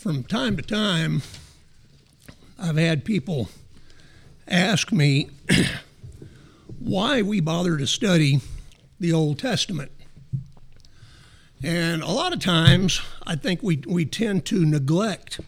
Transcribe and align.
from 0.00 0.24
time 0.24 0.56
to 0.56 0.62
time, 0.62 1.20
I've 2.58 2.78
had 2.78 3.04
people 3.04 3.50
ask 4.48 4.90
me 4.90 5.28
why 6.78 7.20
we 7.20 7.40
bother 7.40 7.76
to 7.76 7.86
study 7.86 8.40
the 8.98 9.12
Old 9.12 9.38
Testament. 9.38 9.92
And 11.62 12.02
a 12.02 12.10
lot 12.10 12.32
of 12.32 12.40
times, 12.40 13.02
I 13.26 13.36
think 13.36 13.62
we, 13.62 13.82
we 13.86 14.06
tend 14.06 14.46
to 14.46 14.64
neglect 14.64 15.38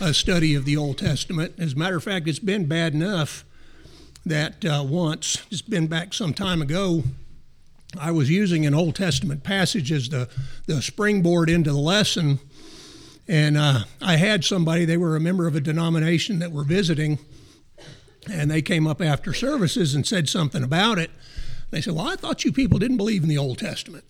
a 0.00 0.12
study 0.12 0.56
of 0.56 0.64
the 0.64 0.76
Old 0.76 0.98
Testament. 0.98 1.54
As 1.56 1.74
a 1.74 1.76
matter 1.76 1.96
of 1.96 2.02
fact, 2.02 2.26
it's 2.26 2.40
been 2.40 2.66
bad 2.66 2.92
enough 2.92 3.44
that 4.24 4.64
uh, 4.64 4.84
once, 4.84 5.46
it's 5.48 5.62
been 5.62 5.86
back 5.86 6.12
some 6.12 6.34
time 6.34 6.60
ago, 6.60 7.04
I 8.00 8.10
was 8.10 8.30
using 8.30 8.66
an 8.66 8.74
Old 8.74 8.96
Testament 8.96 9.44
passage 9.44 9.92
as 9.92 10.08
the, 10.08 10.28
the 10.66 10.82
springboard 10.82 11.48
into 11.48 11.70
the 11.70 11.78
lesson. 11.78 12.40
And 13.28 13.56
uh, 13.56 13.80
I 14.00 14.16
had 14.16 14.44
somebody, 14.44 14.84
they 14.84 14.96
were 14.96 15.16
a 15.16 15.20
member 15.20 15.46
of 15.46 15.56
a 15.56 15.60
denomination 15.60 16.38
that 16.38 16.52
were 16.52 16.62
visiting, 16.62 17.18
and 18.30 18.50
they 18.50 18.62
came 18.62 18.86
up 18.86 19.02
after 19.02 19.34
services 19.34 19.94
and 19.94 20.06
said 20.06 20.28
something 20.28 20.62
about 20.62 20.98
it. 20.98 21.10
They 21.70 21.80
said, 21.80 21.94
Well, 21.94 22.08
I 22.08 22.16
thought 22.16 22.44
you 22.44 22.52
people 22.52 22.78
didn't 22.78 22.96
believe 22.96 23.22
in 23.22 23.28
the 23.28 23.38
Old 23.38 23.58
Testament. 23.58 24.04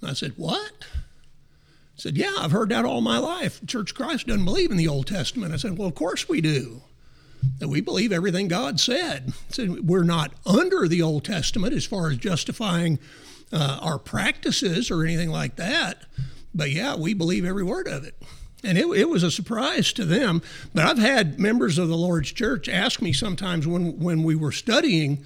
And 0.00 0.10
I 0.10 0.12
said, 0.14 0.34
What? 0.36 0.72
I 0.82 1.96
said, 1.96 2.16
Yeah, 2.16 2.32
I've 2.38 2.52
heard 2.52 2.68
that 2.68 2.84
all 2.84 3.00
my 3.00 3.18
life. 3.18 3.60
Church 3.66 3.90
of 3.90 3.96
Christ 3.96 4.28
doesn't 4.28 4.44
believe 4.44 4.70
in 4.70 4.76
the 4.76 4.88
Old 4.88 5.08
Testament. 5.08 5.52
I 5.52 5.56
said, 5.56 5.76
Well, 5.76 5.88
of 5.88 5.94
course 5.94 6.28
we 6.28 6.40
do. 6.40 6.82
That 7.58 7.68
we 7.68 7.80
believe 7.80 8.12
everything 8.12 8.48
God 8.48 8.78
said. 8.80 9.32
Said, 9.48 9.88
We're 9.88 10.04
not 10.04 10.32
under 10.44 10.86
the 10.86 11.02
Old 11.02 11.24
Testament 11.24 11.74
as 11.74 11.84
far 11.84 12.10
as 12.10 12.18
justifying 12.18 13.00
uh, 13.52 13.78
our 13.80 13.98
practices 13.98 14.90
or 14.90 15.04
anything 15.04 15.30
like 15.30 15.56
that. 15.56 16.04
But 16.56 16.70
yeah, 16.70 16.96
we 16.96 17.14
believe 17.14 17.44
every 17.44 17.62
word 17.62 17.86
of 17.86 18.04
it. 18.04 18.20
And 18.64 18.78
it, 18.78 18.86
it 18.86 19.08
was 19.08 19.22
a 19.22 19.30
surprise 19.30 19.92
to 19.92 20.04
them. 20.04 20.42
But 20.74 20.86
I've 20.86 20.98
had 20.98 21.38
members 21.38 21.78
of 21.78 21.88
the 21.88 21.96
Lord's 21.96 22.32
church 22.32 22.68
ask 22.68 23.02
me 23.02 23.12
sometimes 23.12 23.66
when, 23.66 23.98
when 24.00 24.22
we 24.22 24.34
were 24.34 24.52
studying 24.52 25.22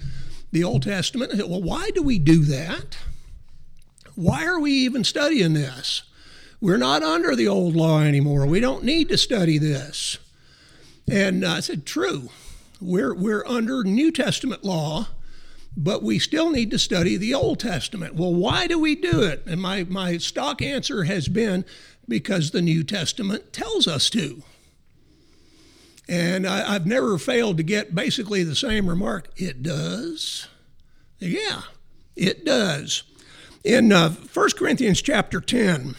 the 0.51 0.63
Old 0.63 0.83
Testament, 0.83 1.33
well, 1.47 1.61
why 1.61 1.89
do 1.95 2.03
we 2.03 2.19
do 2.19 2.43
that? 2.43 2.97
Why 4.15 4.45
are 4.45 4.59
we 4.59 4.73
even 4.73 5.03
studying 5.03 5.53
this? 5.53 6.03
We're 6.59 6.77
not 6.77 7.01
under 7.01 7.35
the 7.35 7.47
old 7.47 7.75
law 7.75 8.01
anymore. 8.01 8.45
We 8.45 8.59
don't 8.59 8.83
need 8.83 9.09
to 9.09 9.17
study 9.17 9.57
this. 9.57 10.19
And 11.09 11.43
uh, 11.43 11.53
I 11.53 11.59
said, 11.61 11.85
True. 11.85 12.29
We're, 12.79 13.13
we're 13.13 13.45
under 13.45 13.83
New 13.83 14.11
Testament 14.11 14.63
law, 14.63 15.07
but 15.75 16.03
we 16.03 16.19
still 16.19 16.51
need 16.51 16.71
to 16.71 16.79
study 16.79 17.17
the 17.17 17.33
Old 17.33 17.59
Testament. 17.59 18.15
Well, 18.15 18.33
why 18.33 18.67
do 18.67 18.77
we 18.79 18.95
do 18.95 19.21
it? 19.21 19.43
And 19.45 19.61
my, 19.61 19.85
my 19.85 20.17
stock 20.17 20.61
answer 20.61 21.05
has 21.05 21.27
been 21.27 21.65
because 22.07 22.51
the 22.51 22.61
New 22.61 22.83
Testament 22.83 23.53
tells 23.53 23.87
us 23.87 24.09
to. 24.11 24.43
And 26.09 26.45
I, 26.45 26.73
have 26.73 26.85
never 26.85 27.17
failed 27.17 27.57
to 27.57 27.63
get 27.63 27.95
basically 27.95 28.43
the 28.43 28.55
same 28.55 28.89
remark 28.89 29.29
it 29.37 29.63
does. 29.63 30.47
Yeah, 31.19 31.61
it 32.15 32.43
does. 32.43 33.03
In 33.63 33.93
uh, 33.93 34.09
1 34.09 34.49
Corinthians 34.57 35.01
chapter 35.01 35.39
10, 35.39 35.95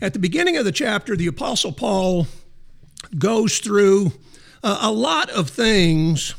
at 0.00 0.12
the 0.12 0.18
beginning 0.18 0.56
of 0.56 0.64
the 0.64 0.72
chapter, 0.72 1.14
the 1.14 1.26
Apostle 1.26 1.72
Paul 1.72 2.26
goes 3.18 3.58
through 3.58 4.12
uh, 4.62 4.78
a 4.80 4.90
lot 4.90 5.28
of 5.30 5.50
things 5.50 6.34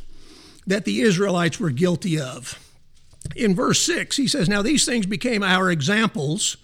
that 0.67 0.85
the 0.85 1.01
Israelites 1.01 1.59
were 1.59 1.71
guilty 1.71 2.19
of. 2.19 2.59
In 3.35 3.55
verse 3.55 3.81
6, 3.81 4.17
he 4.17 4.27
says, 4.27 4.47
Now 4.47 4.61
these 4.61 4.85
things 4.85 5.05
became 5.05 5.41
our 5.41 5.71
examples 5.71 6.57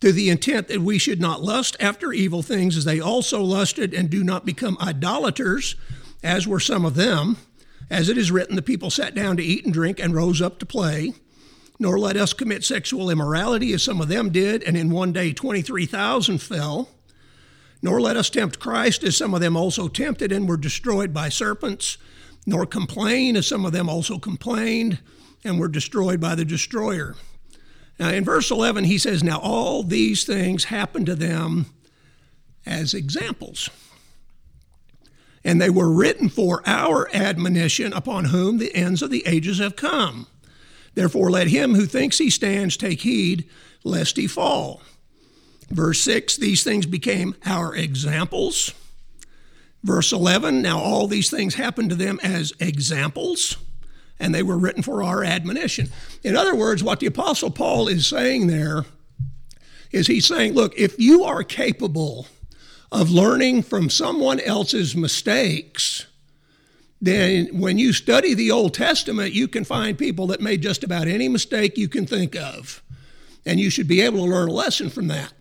to 0.00 0.12
the 0.12 0.30
intent 0.30 0.68
that 0.68 0.80
we 0.80 0.98
should 0.98 1.20
not 1.20 1.42
lust 1.42 1.76
after 1.78 2.12
evil 2.12 2.42
things 2.42 2.76
as 2.76 2.84
they 2.84 3.00
also 3.00 3.42
lusted, 3.42 3.92
and 3.92 4.08
do 4.08 4.24
not 4.24 4.46
become 4.46 4.78
idolaters, 4.80 5.76
as 6.22 6.48
were 6.48 6.60
some 6.60 6.84
of 6.84 6.94
them. 6.94 7.36
As 7.90 8.08
it 8.08 8.16
is 8.16 8.30
written, 8.30 8.56
the 8.56 8.62
people 8.62 8.90
sat 8.90 9.14
down 9.14 9.36
to 9.36 9.42
eat 9.42 9.64
and 9.64 9.74
drink 9.74 10.00
and 10.00 10.14
rose 10.14 10.40
up 10.40 10.58
to 10.60 10.66
play. 10.66 11.12
Nor 11.78 11.98
let 11.98 12.16
us 12.16 12.32
commit 12.32 12.64
sexual 12.64 13.10
immorality, 13.10 13.72
as 13.72 13.82
some 13.82 14.00
of 14.00 14.08
them 14.08 14.30
did, 14.30 14.62
and 14.62 14.76
in 14.76 14.90
one 14.90 15.12
day 15.12 15.32
23,000 15.32 16.38
fell. 16.40 16.90
Nor 17.82 18.00
let 18.00 18.16
us 18.16 18.30
tempt 18.30 18.60
Christ, 18.60 19.02
as 19.02 19.16
some 19.16 19.34
of 19.34 19.40
them 19.40 19.56
also 19.56 19.88
tempted 19.88 20.30
and 20.30 20.48
were 20.48 20.58
destroyed 20.58 21.12
by 21.12 21.30
serpents. 21.30 21.96
Nor 22.50 22.66
complain, 22.66 23.36
as 23.36 23.46
some 23.46 23.64
of 23.64 23.70
them 23.70 23.88
also 23.88 24.18
complained 24.18 24.98
and 25.44 25.60
were 25.60 25.68
destroyed 25.68 26.20
by 26.20 26.34
the 26.34 26.44
destroyer. 26.44 27.14
Now, 28.00 28.08
in 28.08 28.24
verse 28.24 28.50
11, 28.50 28.84
he 28.84 28.98
says, 28.98 29.22
Now 29.22 29.38
all 29.38 29.84
these 29.84 30.24
things 30.24 30.64
happened 30.64 31.06
to 31.06 31.14
them 31.14 31.66
as 32.66 32.92
examples. 32.92 33.70
And 35.44 35.60
they 35.60 35.70
were 35.70 35.92
written 35.92 36.28
for 36.28 36.60
our 36.66 37.08
admonition, 37.14 37.92
upon 37.92 38.24
whom 38.26 38.58
the 38.58 38.74
ends 38.74 39.00
of 39.00 39.10
the 39.10 39.22
ages 39.28 39.60
have 39.60 39.76
come. 39.76 40.26
Therefore, 40.94 41.30
let 41.30 41.46
him 41.46 41.76
who 41.76 41.86
thinks 41.86 42.18
he 42.18 42.30
stands 42.30 42.76
take 42.76 43.02
heed 43.02 43.48
lest 43.84 44.16
he 44.16 44.26
fall. 44.26 44.82
Verse 45.68 46.00
6 46.00 46.36
These 46.36 46.64
things 46.64 46.84
became 46.84 47.36
our 47.46 47.76
examples. 47.76 48.74
Verse 49.82 50.12
11 50.12 50.62
Now 50.62 50.78
all 50.78 51.06
these 51.06 51.30
things 51.30 51.54
happened 51.54 51.90
to 51.90 51.96
them 51.96 52.20
as 52.22 52.52
examples, 52.60 53.56
and 54.18 54.34
they 54.34 54.42
were 54.42 54.58
written 54.58 54.82
for 54.82 55.02
our 55.02 55.24
admonition. 55.24 55.88
In 56.22 56.36
other 56.36 56.54
words, 56.54 56.82
what 56.82 57.00
the 57.00 57.06
Apostle 57.06 57.50
Paul 57.50 57.88
is 57.88 58.06
saying 58.06 58.46
there 58.46 58.84
is 59.90 60.06
he's 60.06 60.26
saying, 60.26 60.54
Look, 60.54 60.78
if 60.78 60.98
you 60.98 61.24
are 61.24 61.42
capable 61.42 62.26
of 62.92 63.10
learning 63.10 63.62
from 63.62 63.88
someone 63.88 64.40
else's 64.40 64.96
mistakes, 64.96 66.06
then 67.00 67.46
when 67.58 67.78
you 67.78 67.92
study 67.92 68.34
the 68.34 68.50
Old 68.50 68.74
Testament, 68.74 69.32
you 69.32 69.48
can 69.48 69.64
find 69.64 69.96
people 69.96 70.26
that 70.28 70.40
made 70.40 70.60
just 70.60 70.84
about 70.84 71.08
any 71.08 71.28
mistake 71.28 71.78
you 71.78 71.88
can 71.88 72.06
think 72.06 72.36
of. 72.36 72.82
And 73.46 73.58
you 73.58 73.70
should 73.70 73.88
be 73.88 74.02
able 74.02 74.18
to 74.18 74.30
learn 74.30 74.50
a 74.50 74.52
lesson 74.52 74.90
from 74.90 75.08
that. 75.08 75.32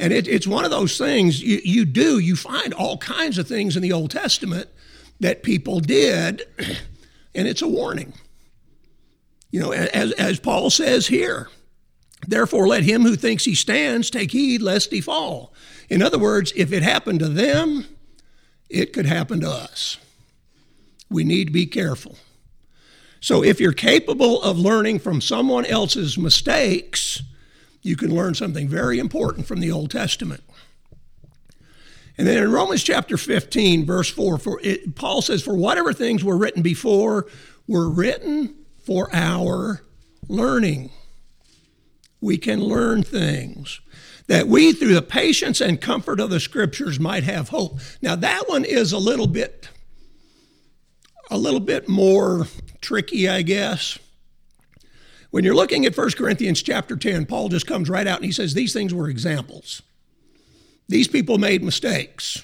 And 0.00 0.14
it, 0.14 0.26
it's 0.26 0.46
one 0.46 0.64
of 0.64 0.70
those 0.70 0.96
things 0.96 1.42
you, 1.42 1.60
you 1.62 1.84
do, 1.84 2.18
you 2.18 2.34
find 2.34 2.72
all 2.72 2.96
kinds 2.96 3.36
of 3.36 3.46
things 3.46 3.76
in 3.76 3.82
the 3.82 3.92
Old 3.92 4.10
Testament 4.10 4.70
that 5.20 5.42
people 5.42 5.78
did, 5.78 6.42
and 7.34 7.46
it's 7.46 7.60
a 7.60 7.68
warning. 7.68 8.14
You 9.50 9.60
know, 9.60 9.72
as, 9.72 10.12
as 10.12 10.40
Paul 10.40 10.70
says 10.70 11.06
here, 11.06 11.50
therefore 12.26 12.66
let 12.66 12.82
him 12.82 13.02
who 13.02 13.14
thinks 13.14 13.44
he 13.44 13.54
stands 13.54 14.08
take 14.08 14.30
heed 14.30 14.62
lest 14.62 14.90
he 14.90 15.02
fall. 15.02 15.52
In 15.90 16.00
other 16.00 16.18
words, 16.18 16.50
if 16.56 16.72
it 16.72 16.82
happened 16.82 17.20
to 17.20 17.28
them, 17.28 17.84
it 18.70 18.94
could 18.94 19.06
happen 19.06 19.40
to 19.40 19.50
us. 19.50 19.98
We 21.10 21.24
need 21.24 21.48
to 21.48 21.52
be 21.52 21.66
careful. 21.66 22.16
So, 23.20 23.44
if 23.44 23.60
you're 23.60 23.74
capable 23.74 24.40
of 24.40 24.58
learning 24.58 25.00
from 25.00 25.20
someone 25.20 25.66
else's 25.66 26.16
mistakes, 26.16 27.22
you 27.82 27.96
can 27.96 28.14
learn 28.14 28.34
something 28.34 28.68
very 28.68 28.98
important 28.98 29.46
from 29.46 29.60
the 29.60 29.70
Old 29.70 29.90
Testament. 29.90 30.42
And 32.18 32.26
then 32.26 32.42
in 32.42 32.52
Romans 32.52 32.82
chapter 32.82 33.16
15, 33.16 33.86
verse 33.86 34.10
4, 34.10 34.38
for 34.38 34.60
it, 34.62 34.94
Paul 34.94 35.22
says, 35.22 35.42
For 35.42 35.56
whatever 35.56 35.92
things 35.92 36.22
were 36.22 36.36
written 36.36 36.60
before 36.60 37.26
were 37.66 37.88
written 37.88 38.54
for 38.84 39.08
our 39.14 39.82
learning. 40.28 40.90
We 42.20 42.36
can 42.36 42.60
learn 42.60 43.02
things 43.02 43.80
that 44.26 44.46
we, 44.46 44.72
through 44.72 44.94
the 44.94 45.02
patience 45.02 45.60
and 45.60 45.80
comfort 45.80 46.20
of 46.20 46.30
the 46.30 46.40
scriptures, 46.40 47.00
might 47.00 47.24
have 47.24 47.48
hope. 47.48 47.80
Now, 48.02 48.16
that 48.16 48.48
one 48.48 48.64
is 48.64 48.92
a 48.92 48.98
little 48.98 49.26
bit, 49.26 49.68
a 51.30 51.38
little 51.38 51.60
bit 51.60 51.88
more 51.88 52.46
tricky, 52.80 53.28
I 53.28 53.42
guess. 53.42 53.98
When 55.30 55.44
you're 55.44 55.54
looking 55.54 55.86
at 55.86 55.96
1 55.96 56.10
Corinthians 56.12 56.62
chapter 56.62 56.96
10, 56.96 57.26
Paul 57.26 57.48
just 57.48 57.66
comes 57.66 57.88
right 57.88 58.06
out 58.06 58.16
and 58.16 58.24
he 58.24 58.32
says, 58.32 58.54
These 58.54 58.72
things 58.72 58.92
were 58.92 59.08
examples. 59.08 59.82
These 60.88 61.08
people 61.08 61.38
made 61.38 61.62
mistakes. 61.62 62.42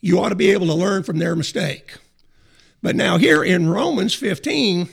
You 0.00 0.20
ought 0.20 0.30
to 0.30 0.34
be 0.34 0.50
able 0.50 0.66
to 0.68 0.74
learn 0.74 1.02
from 1.02 1.18
their 1.18 1.36
mistake. 1.36 1.96
But 2.82 2.96
now, 2.96 3.18
here 3.18 3.42
in 3.42 3.68
Romans 3.68 4.14
15, 4.14 4.88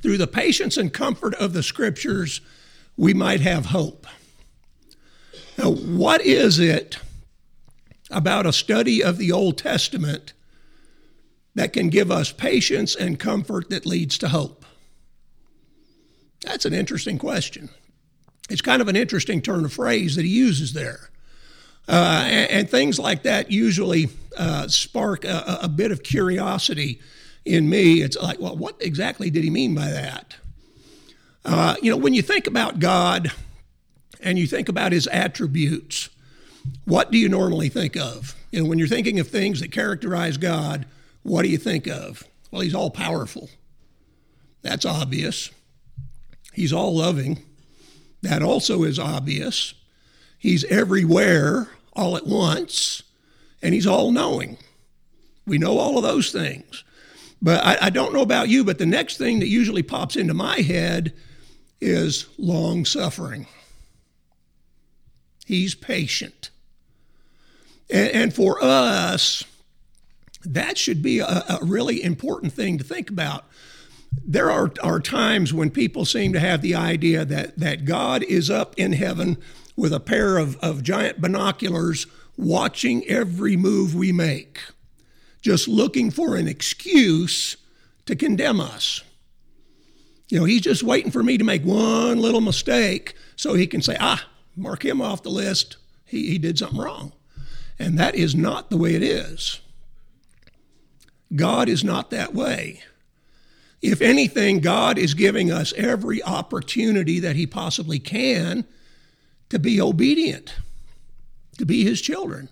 through 0.00 0.16
the 0.16 0.26
patience 0.26 0.76
and 0.76 0.92
comfort 0.92 1.34
of 1.34 1.52
the 1.52 1.62
scriptures, 1.62 2.40
we 2.96 3.12
might 3.12 3.40
have 3.40 3.66
hope. 3.66 4.06
Now, 5.58 5.72
what 5.72 6.20
is 6.22 6.58
it 6.58 6.98
about 8.10 8.46
a 8.46 8.52
study 8.52 9.02
of 9.02 9.18
the 9.18 9.32
Old 9.32 9.58
Testament 9.58 10.32
that 11.54 11.72
can 11.72 11.88
give 11.88 12.10
us 12.10 12.32
patience 12.32 12.94
and 12.94 13.18
comfort 13.18 13.68
that 13.70 13.84
leads 13.84 14.16
to 14.18 14.28
hope? 14.28 14.57
That's 16.42 16.64
an 16.64 16.74
interesting 16.74 17.18
question. 17.18 17.68
It's 18.48 18.62
kind 18.62 18.80
of 18.80 18.88
an 18.88 18.96
interesting 18.96 19.42
turn 19.42 19.64
of 19.64 19.72
phrase 19.72 20.16
that 20.16 20.24
he 20.24 20.30
uses 20.30 20.72
there. 20.72 21.10
Uh, 21.88 22.24
and, 22.26 22.50
and, 22.50 22.70
things 22.70 22.98
like 22.98 23.22
that 23.22 23.50
usually 23.50 24.10
uh, 24.36 24.68
spark 24.68 25.24
a, 25.24 25.60
a, 25.62 25.68
bit 25.68 25.90
of 25.90 26.02
curiosity 26.02 27.00
in 27.46 27.66
me. 27.66 28.02
It's 28.02 28.14
like, 28.18 28.38
well, 28.38 28.54
what 28.54 28.76
exactly 28.78 29.30
did 29.30 29.42
he 29.42 29.48
mean 29.48 29.74
by 29.74 29.88
that? 29.88 30.36
Uh, 31.46 31.76
you 31.80 31.90
know, 31.90 31.96
when 31.96 32.12
you 32.12 32.20
think 32.20 32.46
about 32.46 32.78
God, 32.78 33.32
and 34.20 34.38
you 34.38 34.46
think 34.46 34.68
about 34.68 34.92
his 34.92 35.06
attributes, 35.06 36.08
what 36.84 37.10
do 37.10 37.18
you 37.18 37.28
normally 37.28 37.68
think 37.68 37.96
of? 37.96 38.34
You 38.50 38.62
know, 38.62 38.68
when 38.68 38.78
you're 38.78 38.88
thinking 38.88 39.20
of 39.20 39.28
things 39.28 39.60
that 39.60 39.72
characterize 39.72 40.36
God, 40.36 40.86
what 41.22 41.42
do 41.42 41.48
you 41.48 41.58
think 41.58 41.86
of? 41.86 42.24
Well, 42.50 42.62
he's 42.62 42.74
all 42.74 42.90
powerful. 42.90 43.50
That's 44.62 44.84
obvious. 44.84 45.50
He's 46.58 46.72
all 46.72 46.96
loving. 46.96 47.38
That 48.22 48.42
also 48.42 48.82
is 48.82 48.98
obvious. 48.98 49.74
He's 50.36 50.64
everywhere 50.64 51.68
all 51.92 52.16
at 52.16 52.26
once, 52.26 53.04
and 53.62 53.72
he's 53.72 53.86
all 53.86 54.10
knowing. 54.10 54.58
We 55.46 55.58
know 55.58 55.78
all 55.78 55.98
of 55.98 56.02
those 56.02 56.32
things. 56.32 56.82
But 57.40 57.64
I, 57.64 57.78
I, 57.82 57.90
don't 57.90 58.12
know 58.12 58.22
about 58.22 58.48
you, 58.48 58.64
but 58.64 58.78
the 58.78 58.86
next 58.86 59.18
thing 59.18 59.38
that 59.38 59.46
usually 59.46 59.84
pops 59.84 60.16
into 60.16 60.34
my 60.34 60.56
head 60.56 61.14
is 61.80 62.26
long 62.38 62.84
suffering. 62.84 63.46
He's 65.46 65.76
patient. 65.76 66.50
And, 67.88 68.08
and 68.08 68.34
for 68.34 68.58
us, 68.60 69.44
that 70.44 70.76
should 70.76 71.02
be 71.02 71.20
a, 71.20 71.24
a 71.26 71.58
really 71.62 72.02
important 72.02 72.52
thing 72.52 72.78
to 72.78 72.84
think 72.84 73.10
about 73.10 73.44
there 74.12 74.50
are, 74.50 74.72
are 74.82 75.00
times 75.00 75.54
when 75.54 75.70
people 75.70 76.04
seem 76.04 76.32
to 76.32 76.40
have 76.40 76.60
the 76.62 76.74
idea 76.74 77.24
that, 77.24 77.58
that 77.58 77.84
God 77.84 78.22
is 78.24 78.50
up 78.50 78.74
in 78.76 78.92
heaven 78.92 79.38
with 79.76 79.92
a 79.92 80.00
pair 80.00 80.38
of, 80.38 80.56
of 80.56 80.82
giant 80.82 81.20
binoculars 81.20 82.06
watching 82.36 83.06
every 83.06 83.56
move 83.56 83.94
we 83.94 84.12
make, 84.12 84.60
just 85.40 85.68
looking 85.68 86.10
for 86.10 86.36
an 86.36 86.48
excuse 86.48 87.56
to 88.06 88.16
condemn 88.16 88.60
us. 88.60 89.02
You 90.28 90.40
know, 90.40 90.44
he's 90.44 90.60
just 90.60 90.82
waiting 90.82 91.10
for 91.10 91.22
me 91.22 91.38
to 91.38 91.44
make 91.44 91.62
one 91.64 92.18
little 92.18 92.40
mistake 92.40 93.14
so 93.36 93.54
he 93.54 93.66
can 93.66 93.80
say, 93.80 93.96
ah, 93.98 94.26
mark 94.56 94.84
him 94.84 95.00
off 95.00 95.22
the 95.22 95.30
list. 95.30 95.76
He, 96.04 96.28
he 96.28 96.38
did 96.38 96.58
something 96.58 96.78
wrong. 96.78 97.12
And 97.78 97.98
that 97.98 98.14
is 98.14 98.34
not 98.34 98.70
the 98.70 98.76
way 98.76 98.94
it 98.94 99.02
is. 99.02 99.60
God 101.34 101.68
is 101.68 101.84
not 101.84 102.10
that 102.10 102.34
way. 102.34 102.82
If 103.80 104.00
anything, 104.00 104.60
God 104.60 104.98
is 104.98 105.14
giving 105.14 105.52
us 105.52 105.72
every 105.76 106.22
opportunity 106.22 107.20
that 107.20 107.36
He 107.36 107.46
possibly 107.46 107.98
can 107.98 108.64
to 109.50 109.58
be 109.58 109.80
obedient, 109.80 110.54
to 111.58 111.66
be 111.66 111.84
His 111.84 112.00
children. 112.00 112.48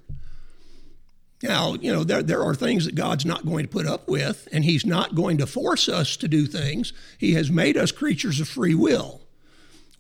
Now, 1.43 1.75
you 1.75 1.93
know, 1.93 2.05
there, 2.05 2.23
there 2.23 2.43
are 2.43 2.55
things 2.55 2.87
that 2.87 2.95
God's 2.95 3.27
not 3.27 3.45
going 3.45 3.65
to 3.65 3.71
put 3.71 3.87
up 3.87 4.09
with, 4.09 4.49
and 4.53 4.65
He's 4.65 4.87
not 4.87 5.15
going 5.15 5.39
to 5.39 5.47
force 5.47 5.89
us 5.89 6.17
to 6.19 6.29
do 6.29 6.47
things. 6.47 6.93
He 7.19 7.35
has 7.35 7.51
made 7.51 7.77
us 7.77 7.93
creatures 7.93 8.41
of 8.41 8.49
free 8.49 8.75
will. 8.75 9.21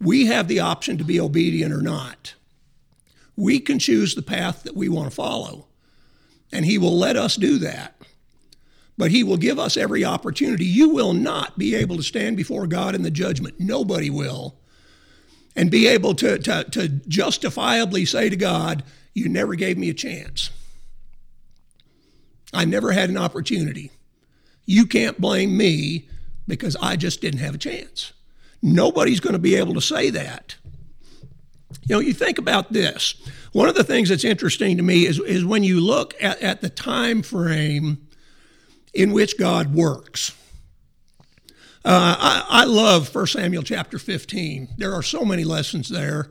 We 0.00 0.26
have 0.26 0.46
the 0.48 0.60
option 0.60 0.96
to 0.98 1.04
be 1.04 1.20
obedient 1.20 1.72
or 1.72 1.82
not. 1.82 2.34
We 3.34 3.60
can 3.60 3.78
choose 3.78 4.14
the 4.14 4.22
path 4.22 4.62
that 4.62 4.76
we 4.76 4.88
want 4.88 5.10
to 5.10 5.14
follow, 5.14 5.66
and 6.52 6.64
He 6.64 6.78
will 6.78 6.96
let 6.96 7.16
us 7.16 7.36
do 7.36 7.58
that 7.58 7.96
but 8.98 9.10
he 9.10 9.22
will 9.22 9.36
give 9.36 9.58
us 9.58 9.76
every 9.76 10.04
opportunity. 10.04 10.64
You 10.64 10.90
will 10.90 11.12
not 11.12 11.58
be 11.58 11.74
able 11.74 11.96
to 11.96 12.02
stand 12.02 12.36
before 12.36 12.66
God 12.66 12.94
in 12.94 13.02
the 13.02 13.10
judgment. 13.10 13.60
Nobody 13.60 14.10
will. 14.10 14.56
And 15.54 15.70
be 15.70 15.86
able 15.86 16.14
to, 16.16 16.38
to, 16.38 16.64
to 16.64 16.88
justifiably 16.88 18.04
say 18.04 18.28
to 18.28 18.36
God, 18.36 18.82
You 19.14 19.28
never 19.28 19.54
gave 19.54 19.78
me 19.78 19.90
a 19.90 19.94
chance. 19.94 20.50
I 22.52 22.64
never 22.64 22.92
had 22.92 23.10
an 23.10 23.16
opportunity. 23.16 23.90
You 24.64 24.86
can't 24.86 25.20
blame 25.20 25.56
me 25.56 26.08
because 26.46 26.76
I 26.76 26.96
just 26.96 27.20
didn't 27.20 27.40
have 27.40 27.54
a 27.54 27.58
chance. 27.58 28.12
Nobody's 28.62 29.20
going 29.20 29.34
to 29.34 29.38
be 29.38 29.56
able 29.56 29.74
to 29.74 29.80
say 29.80 30.10
that. 30.10 30.56
You 31.86 31.96
know, 31.96 32.00
you 32.00 32.12
think 32.12 32.38
about 32.38 32.72
this. 32.72 33.14
One 33.52 33.68
of 33.68 33.74
the 33.74 33.84
things 33.84 34.08
that's 34.08 34.24
interesting 34.24 34.76
to 34.76 34.82
me 34.82 35.06
is, 35.06 35.18
is 35.20 35.44
when 35.44 35.64
you 35.64 35.80
look 35.80 36.14
at, 36.20 36.40
at 36.42 36.60
the 36.60 36.70
time 36.70 37.22
frame 37.22 38.05
in 38.94 39.12
which 39.12 39.38
God 39.38 39.74
works. 39.74 40.32
Uh, 41.84 42.16
I, 42.18 42.62
I, 42.62 42.64
love 42.64 43.14
1 43.14 43.26
Samuel 43.28 43.62
chapter 43.62 43.98
15. 43.98 44.70
There 44.76 44.92
are 44.92 45.02
so 45.02 45.24
many 45.24 45.44
lessons 45.44 45.88
there. 45.88 46.30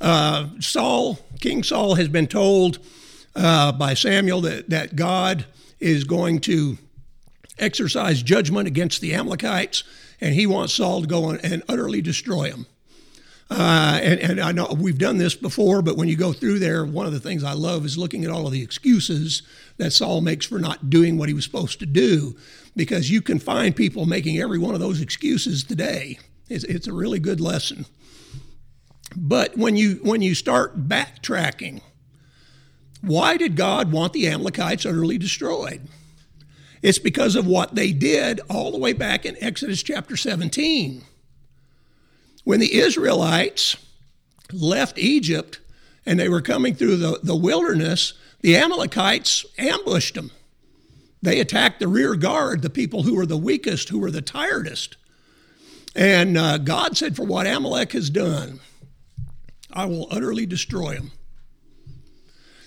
Uh, 0.00 0.50
Saul, 0.60 1.18
King 1.40 1.64
Saul, 1.64 1.96
has 1.96 2.06
been 2.06 2.28
told 2.28 2.78
uh, 3.34 3.72
by 3.72 3.94
Samuel 3.94 4.42
that, 4.42 4.70
that 4.70 4.94
God 4.94 5.46
is 5.80 6.04
going 6.04 6.40
to 6.42 6.78
exercise 7.58 8.22
judgment 8.22 8.68
against 8.68 9.00
the 9.00 9.14
Amalekites, 9.14 9.82
and 10.20 10.34
he 10.34 10.46
wants 10.46 10.74
Saul 10.74 11.00
to 11.00 11.08
go 11.08 11.30
and 11.30 11.62
utterly 11.68 12.00
destroy 12.00 12.50
them. 12.50 12.66
Uh, 13.56 14.00
and, 14.02 14.18
and, 14.18 14.40
I 14.40 14.50
know 14.50 14.74
we've 14.76 14.98
done 14.98 15.18
this 15.18 15.36
before, 15.36 15.80
but 15.80 15.96
when 15.96 16.08
you 16.08 16.16
go 16.16 16.32
through 16.32 16.58
there, 16.58 16.84
one 16.84 17.06
of 17.06 17.12
the 17.12 17.20
things 17.20 17.44
I 17.44 17.52
love 17.52 17.84
is 17.84 17.96
looking 17.96 18.24
at 18.24 18.30
all 18.30 18.46
of 18.46 18.52
the 18.52 18.62
excuses 18.62 19.42
that 19.76 19.92
Saul 19.92 20.22
makes 20.22 20.44
for 20.44 20.58
not 20.58 20.90
doing 20.90 21.16
what 21.16 21.28
he 21.28 21.34
was 21.34 21.44
supposed 21.44 21.78
to 21.78 21.86
do, 21.86 22.36
because 22.74 23.12
you 23.12 23.22
can 23.22 23.38
find 23.38 23.76
people 23.76 24.06
making 24.06 24.38
every 24.38 24.58
one 24.58 24.74
of 24.74 24.80
those 24.80 25.00
excuses 25.00 25.62
today. 25.62 26.18
It's, 26.48 26.64
it's 26.64 26.88
a 26.88 26.92
really 26.92 27.20
good 27.20 27.40
lesson. 27.40 27.86
But 29.14 29.56
when 29.56 29.76
you 29.76 30.00
when 30.02 30.20
you 30.20 30.34
start 30.34 30.88
backtracking, 30.88 31.80
why 33.02 33.36
did 33.36 33.54
God 33.54 33.92
want 33.92 34.14
the 34.14 34.26
Amalekites 34.26 34.84
utterly 34.84 35.16
destroyed? 35.16 35.86
It's 36.82 36.98
because 36.98 37.36
of 37.36 37.46
what 37.46 37.76
they 37.76 37.92
did 37.92 38.40
all 38.50 38.72
the 38.72 38.78
way 38.78 38.94
back 38.94 39.24
in 39.24 39.36
Exodus 39.40 39.82
chapter 39.84 40.16
17 40.16 41.04
when 42.44 42.60
the 42.60 42.74
Israelites 42.74 43.76
left 44.52 44.98
Egypt 44.98 45.58
and 46.06 46.20
they 46.20 46.28
were 46.28 46.42
coming 46.42 46.74
through 46.74 46.96
the, 46.96 47.18
the 47.22 47.36
wilderness, 47.36 48.12
the 48.40 48.56
Amalekites 48.56 49.44
ambushed 49.58 50.14
them. 50.14 50.30
They 51.22 51.40
attacked 51.40 51.80
the 51.80 51.88
rear 51.88 52.14
guard, 52.14 52.60
the 52.60 52.68
people 52.70 53.02
who 53.02 53.14
were 53.14 53.24
the 53.24 53.38
weakest, 53.38 53.88
who 53.88 53.98
were 53.98 54.10
the 54.10 54.20
tiredest. 54.20 54.98
And 55.96 56.36
uh, 56.36 56.58
God 56.58 56.98
said, 56.98 57.16
For 57.16 57.24
what 57.24 57.46
Amalek 57.46 57.92
has 57.92 58.10
done, 58.10 58.60
I 59.72 59.86
will 59.86 60.06
utterly 60.10 60.44
destroy 60.44 60.92
him. 60.92 61.12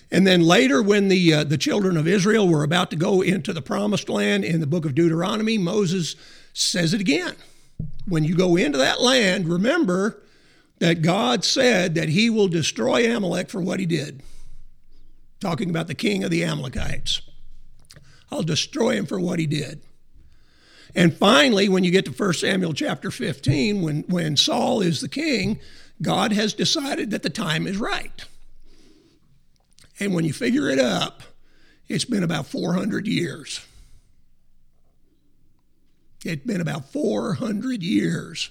And 0.09 0.25
then 0.25 0.41
later, 0.41 0.81
when 0.81 1.09
the, 1.09 1.33
uh, 1.33 1.43
the 1.43 1.57
children 1.57 1.97
of 1.97 2.07
Israel 2.07 2.47
were 2.47 2.63
about 2.63 2.89
to 2.91 2.95
go 2.95 3.21
into 3.21 3.53
the 3.53 3.61
promised 3.61 4.09
land 4.09 4.45
in 4.45 4.61
the 4.61 4.67
book 4.67 4.85
of 4.85 4.95
Deuteronomy, 4.95 5.57
Moses 5.57 6.15
says 6.53 6.93
it 6.93 7.01
again 7.01 7.35
when 8.07 8.23
you 8.23 8.35
go 8.35 8.55
into 8.55 8.77
that 8.77 9.01
land, 9.01 9.47
remember 9.47 10.21
that 10.79 11.01
God 11.01 11.43
said 11.43 11.95
that 11.95 12.09
he 12.09 12.29
will 12.29 12.47
destroy 12.47 13.13
Amalek 13.15 13.49
for 13.49 13.61
what 13.61 13.79
he 13.79 13.85
did. 13.85 14.21
Talking 15.39 15.69
about 15.69 15.87
the 15.87 15.95
king 15.95 16.23
of 16.23 16.31
the 16.31 16.43
Amalekites. 16.43 17.21
I'll 18.31 18.43
destroy 18.43 18.95
him 18.95 19.05
for 19.05 19.19
what 19.19 19.39
he 19.39 19.45
did. 19.45 19.81
And 20.95 21.13
finally, 21.13 21.69
when 21.69 21.83
you 21.83 21.91
get 21.91 22.05
to 22.05 22.11
1 22.11 22.33
Samuel 22.33 22.73
chapter 22.73 23.11
15, 23.11 23.81
when, 23.81 24.03
when 24.07 24.37
Saul 24.37 24.81
is 24.81 25.01
the 25.01 25.09
king, 25.09 25.59
God 26.01 26.31
has 26.31 26.53
decided 26.53 27.11
that 27.11 27.23
the 27.23 27.29
time 27.29 27.67
is 27.67 27.77
right. 27.77 28.25
And 29.99 30.13
when 30.13 30.25
you 30.25 30.33
figure 30.33 30.69
it 30.69 30.79
up, 30.79 31.23
it's 31.87 32.05
been 32.05 32.23
about 32.23 32.47
400 32.47 33.07
years. 33.07 33.65
It'd 36.27 36.45
been 36.45 36.61
about 36.61 36.91
400 36.91 37.81
years 37.81 38.49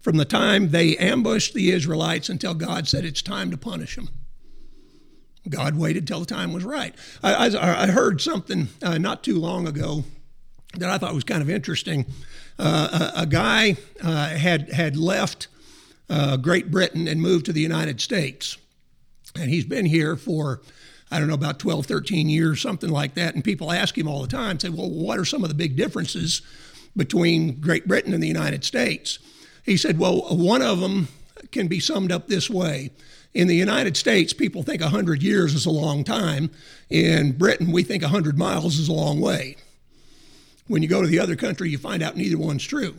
from 0.00 0.16
the 0.16 0.24
time 0.24 0.70
they 0.70 0.96
ambushed 0.96 1.52
the 1.52 1.70
Israelites 1.70 2.28
until 2.28 2.54
God 2.54 2.88
said 2.88 3.04
it's 3.04 3.20
time 3.20 3.50
to 3.50 3.58
punish 3.58 3.96
them. 3.96 4.08
God 5.48 5.76
waited 5.76 6.06
till 6.06 6.20
the 6.20 6.26
time 6.26 6.52
was 6.52 6.64
right. 6.64 6.94
I, 7.22 7.48
I, 7.48 7.82
I 7.84 7.86
heard 7.88 8.20
something 8.20 8.68
uh, 8.82 8.98
not 8.98 9.22
too 9.22 9.38
long 9.38 9.68
ago 9.68 10.04
that 10.74 10.88
I 10.88 10.98
thought 10.98 11.14
was 11.14 11.24
kind 11.24 11.42
of 11.42 11.50
interesting. 11.50 12.06
Uh, 12.58 13.10
a, 13.16 13.22
a, 13.22 13.26
guy 13.26 13.76
uh, 14.02 14.28
had 14.30 14.72
had 14.72 14.96
left 14.96 15.48
uh, 16.10 16.36
Great 16.36 16.70
Britain 16.70 17.06
and 17.06 17.20
moved 17.20 17.46
to 17.46 17.52
the 17.52 17.60
United 17.60 18.00
States, 18.00 18.58
and 19.38 19.48
he's 19.48 19.64
been 19.64 19.86
here 19.86 20.16
for 20.16 20.60
I 21.10 21.18
don't 21.18 21.28
know 21.28 21.34
about 21.34 21.58
12, 21.58 21.86
13 21.86 22.28
years, 22.28 22.60
something 22.60 22.90
like 22.90 23.14
that. 23.14 23.34
And 23.34 23.42
people 23.42 23.72
ask 23.72 23.96
him 23.96 24.08
all 24.08 24.20
the 24.20 24.28
time, 24.28 24.58
say, 24.58 24.68
"Well, 24.68 24.90
what 24.90 25.18
are 25.18 25.24
some 25.24 25.42
of 25.42 25.48
the 25.48 25.54
big 25.54 25.76
differences 25.76 26.42
between 26.98 27.60
Great 27.60 27.88
Britain 27.88 28.12
and 28.12 28.22
the 28.22 28.28
United 28.28 28.64
States. 28.64 29.18
He 29.64 29.78
said, 29.78 29.98
well, 29.98 30.20
one 30.36 30.60
of 30.60 30.80
them 30.80 31.08
can 31.52 31.68
be 31.68 31.80
summed 31.80 32.12
up 32.12 32.26
this 32.26 32.50
way. 32.50 32.90
In 33.32 33.46
the 33.46 33.54
United 33.54 33.96
States, 33.96 34.32
people 34.32 34.62
think 34.62 34.82
100 34.82 35.22
years 35.22 35.54
is 35.54 35.64
a 35.64 35.70
long 35.70 36.02
time. 36.02 36.50
In 36.90 37.32
Britain, 37.32 37.70
we 37.72 37.84
think 37.84 38.02
100 38.02 38.36
miles 38.36 38.78
is 38.78 38.88
a 38.88 38.92
long 38.92 39.20
way. 39.20 39.56
When 40.66 40.82
you 40.82 40.88
go 40.88 41.00
to 41.00 41.08
the 41.08 41.20
other 41.20 41.36
country, 41.36 41.70
you 41.70 41.78
find 41.78 42.02
out 42.02 42.16
neither 42.16 42.36
one's 42.36 42.66
true. 42.66 42.94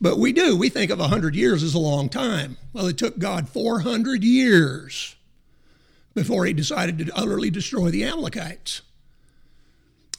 But 0.00 0.18
we 0.18 0.32
do. 0.32 0.56
We 0.56 0.68
think 0.68 0.90
of 0.90 0.98
100 0.98 1.36
years 1.36 1.62
as 1.62 1.74
a 1.74 1.78
long 1.78 2.08
time. 2.08 2.56
Well, 2.72 2.86
it 2.86 2.98
took 2.98 3.18
God 3.18 3.48
400 3.48 4.24
years 4.24 5.14
before 6.14 6.46
he 6.46 6.52
decided 6.52 6.98
to 6.98 7.16
utterly 7.16 7.50
destroy 7.50 7.90
the 7.90 8.04
Amalekites. 8.04 8.80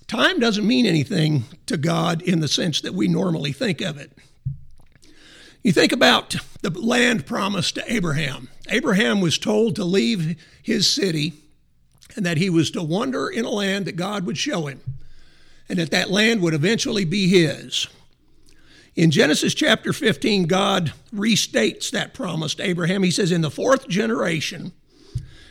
Time 0.07 0.39
doesn't 0.39 0.67
mean 0.67 0.85
anything 0.85 1.45
to 1.65 1.77
God 1.77 2.21
in 2.21 2.39
the 2.39 2.47
sense 2.47 2.81
that 2.81 2.93
we 2.93 3.07
normally 3.07 3.51
think 3.51 3.81
of 3.81 3.97
it. 3.97 4.11
You 5.63 5.71
think 5.71 5.91
about 5.91 6.35
the 6.61 6.69
land 6.69 7.25
promised 7.25 7.75
to 7.75 7.93
Abraham. 7.93 8.49
Abraham 8.69 9.21
was 9.21 9.37
told 9.37 9.75
to 9.77 9.85
leave 9.85 10.41
his 10.61 10.89
city 10.89 11.33
and 12.15 12.25
that 12.25 12.37
he 12.37 12.49
was 12.49 12.69
to 12.71 12.83
wander 12.83 13.29
in 13.29 13.45
a 13.45 13.49
land 13.49 13.85
that 13.85 13.95
God 13.95 14.25
would 14.25 14.37
show 14.37 14.67
him, 14.67 14.81
and 15.67 15.79
that 15.79 15.91
that 15.91 16.11
land 16.11 16.41
would 16.41 16.53
eventually 16.53 17.05
be 17.05 17.27
his. 17.27 17.87
In 18.95 19.09
Genesis 19.09 19.53
chapter 19.53 19.91
15, 19.91 20.45
God 20.45 20.93
restates 21.13 21.89
that 21.91 22.13
promise 22.13 22.53
to 22.55 22.63
Abraham. 22.63 23.01
He 23.01 23.09
says, 23.09 23.31
In 23.31 23.41
the 23.41 23.49
fourth 23.49 23.87
generation, 23.87 24.73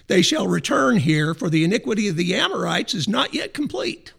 they 0.06 0.23
shall 0.23 0.47
return 0.47 0.99
here, 0.99 1.35
for 1.35 1.50
the 1.50 1.64
iniquity 1.64 2.06
of 2.06 2.16
the 2.16 2.35
Amorites 2.35 2.94
is 2.94 3.09
not 3.09 3.35
yet 3.35 3.52
complete. 3.52 4.12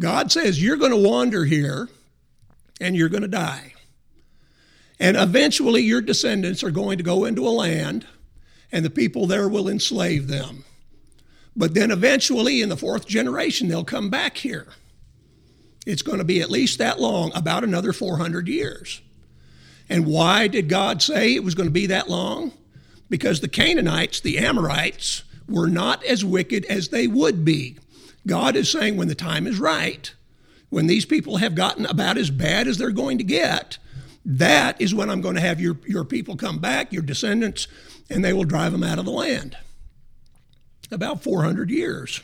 God 0.00 0.30
says, 0.30 0.62
You're 0.62 0.76
going 0.76 0.92
to 0.92 1.08
wander 1.08 1.44
here 1.44 1.88
and 2.80 2.96
you're 2.96 3.08
going 3.08 3.22
to 3.22 3.28
die. 3.28 3.74
And 5.00 5.16
eventually, 5.16 5.82
your 5.82 6.00
descendants 6.00 6.62
are 6.64 6.70
going 6.70 6.98
to 6.98 7.04
go 7.04 7.24
into 7.24 7.46
a 7.46 7.50
land, 7.50 8.06
and 8.72 8.84
the 8.84 8.90
people 8.90 9.26
there 9.26 9.48
will 9.48 9.68
enslave 9.68 10.26
them. 10.26 10.64
But 11.56 11.74
then 11.74 11.90
eventually, 11.90 12.62
in 12.62 12.68
the 12.68 12.76
fourth 12.76 13.06
generation, 13.06 13.68
they'll 13.68 13.84
come 13.84 14.10
back 14.10 14.36
here. 14.36 14.66
It's 15.86 16.02
going 16.02 16.18
to 16.18 16.24
be 16.24 16.40
at 16.40 16.50
least 16.50 16.78
that 16.78 17.00
long, 17.00 17.30
about 17.34 17.64
another 17.64 17.92
400 17.92 18.48
years. 18.48 19.00
And 19.88 20.04
why 20.06 20.48
did 20.48 20.68
God 20.68 21.00
say 21.00 21.34
it 21.34 21.44
was 21.44 21.54
going 21.54 21.68
to 21.68 21.72
be 21.72 21.86
that 21.86 22.10
long? 22.10 22.52
Because 23.08 23.40
the 23.40 23.48
Canaanites, 23.48 24.20
the 24.20 24.38
Amorites, 24.38 25.22
were 25.48 25.68
not 25.68 26.04
as 26.04 26.24
wicked 26.24 26.64
as 26.66 26.88
they 26.88 27.06
would 27.06 27.44
be. 27.44 27.78
God 28.28 28.54
is 28.54 28.70
saying 28.70 28.96
when 28.96 29.08
the 29.08 29.14
time 29.14 29.46
is 29.46 29.58
right, 29.58 30.14
when 30.68 30.86
these 30.86 31.04
people 31.04 31.38
have 31.38 31.54
gotten 31.54 31.86
about 31.86 32.18
as 32.18 32.30
bad 32.30 32.68
as 32.68 32.78
they're 32.78 32.90
going 32.90 33.18
to 33.18 33.24
get, 33.24 33.78
that 34.24 34.80
is 34.80 34.94
when 34.94 35.08
I'm 35.08 35.22
going 35.22 35.34
to 35.34 35.40
have 35.40 35.60
your, 35.60 35.78
your 35.86 36.04
people 36.04 36.36
come 36.36 36.58
back, 36.58 36.92
your 36.92 37.02
descendants, 37.02 37.66
and 38.10 38.24
they 38.24 38.32
will 38.32 38.44
drive 38.44 38.72
them 38.72 38.82
out 38.82 38.98
of 38.98 39.06
the 39.06 39.10
land. 39.10 39.56
About 40.90 41.22
400 41.22 41.70
years. 41.70 42.20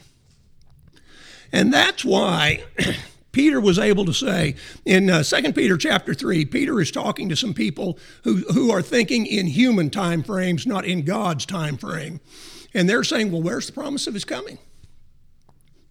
And 1.50 1.72
that's 1.72 2.04
why 2.04 2.64
Peter 3.32 3.60
was 3.60 3.78
able 3.78 4.04
to 4.04 4.12
say 4.12 4.56
in 4.84 5.08
uh, 5.08 5.22
2 5.22 5.52
Peter 5.54 5.78
chapter 5.78 6.12
3, 6.12 6.44
Peter 6.44 6.80
is 6.80 6.90
talking 6.90 7.28
to 7.30 7.36
some 7.36 7.54
people 7.54 7.98
who, 8.24 8.36
who 8.52 8.70
are 8.70 8.82
thinking 8.82 9.26
in 9.26 9.46
human 9.46 9.88
time 9.88 10.22
frames, 10.22 10.66
not 10.66 10.84
in 10.84 11.04
God's 11.04 11.46
time 11.46 11.76
frame. 11.76 12.20
And 12.74 12.88
they're 12.88 13.04
saying, 13.04 13.32
well, 13.32 13.42
where's 13.42 13.66
the 13.66 13.72
promise 13.72 14.06
of 14.06 14.14
his 14.14 14.24
coming? 14.24 14.58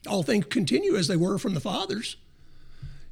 All 0.08 0.24
things 0.24 0.46
continue 0.46 0.96
as 0.96 1.08
they 1.08 1.18
were 1.18 1.38
from 1.38 1.54
the 1.54 1.60
fathers. 1.60 2.18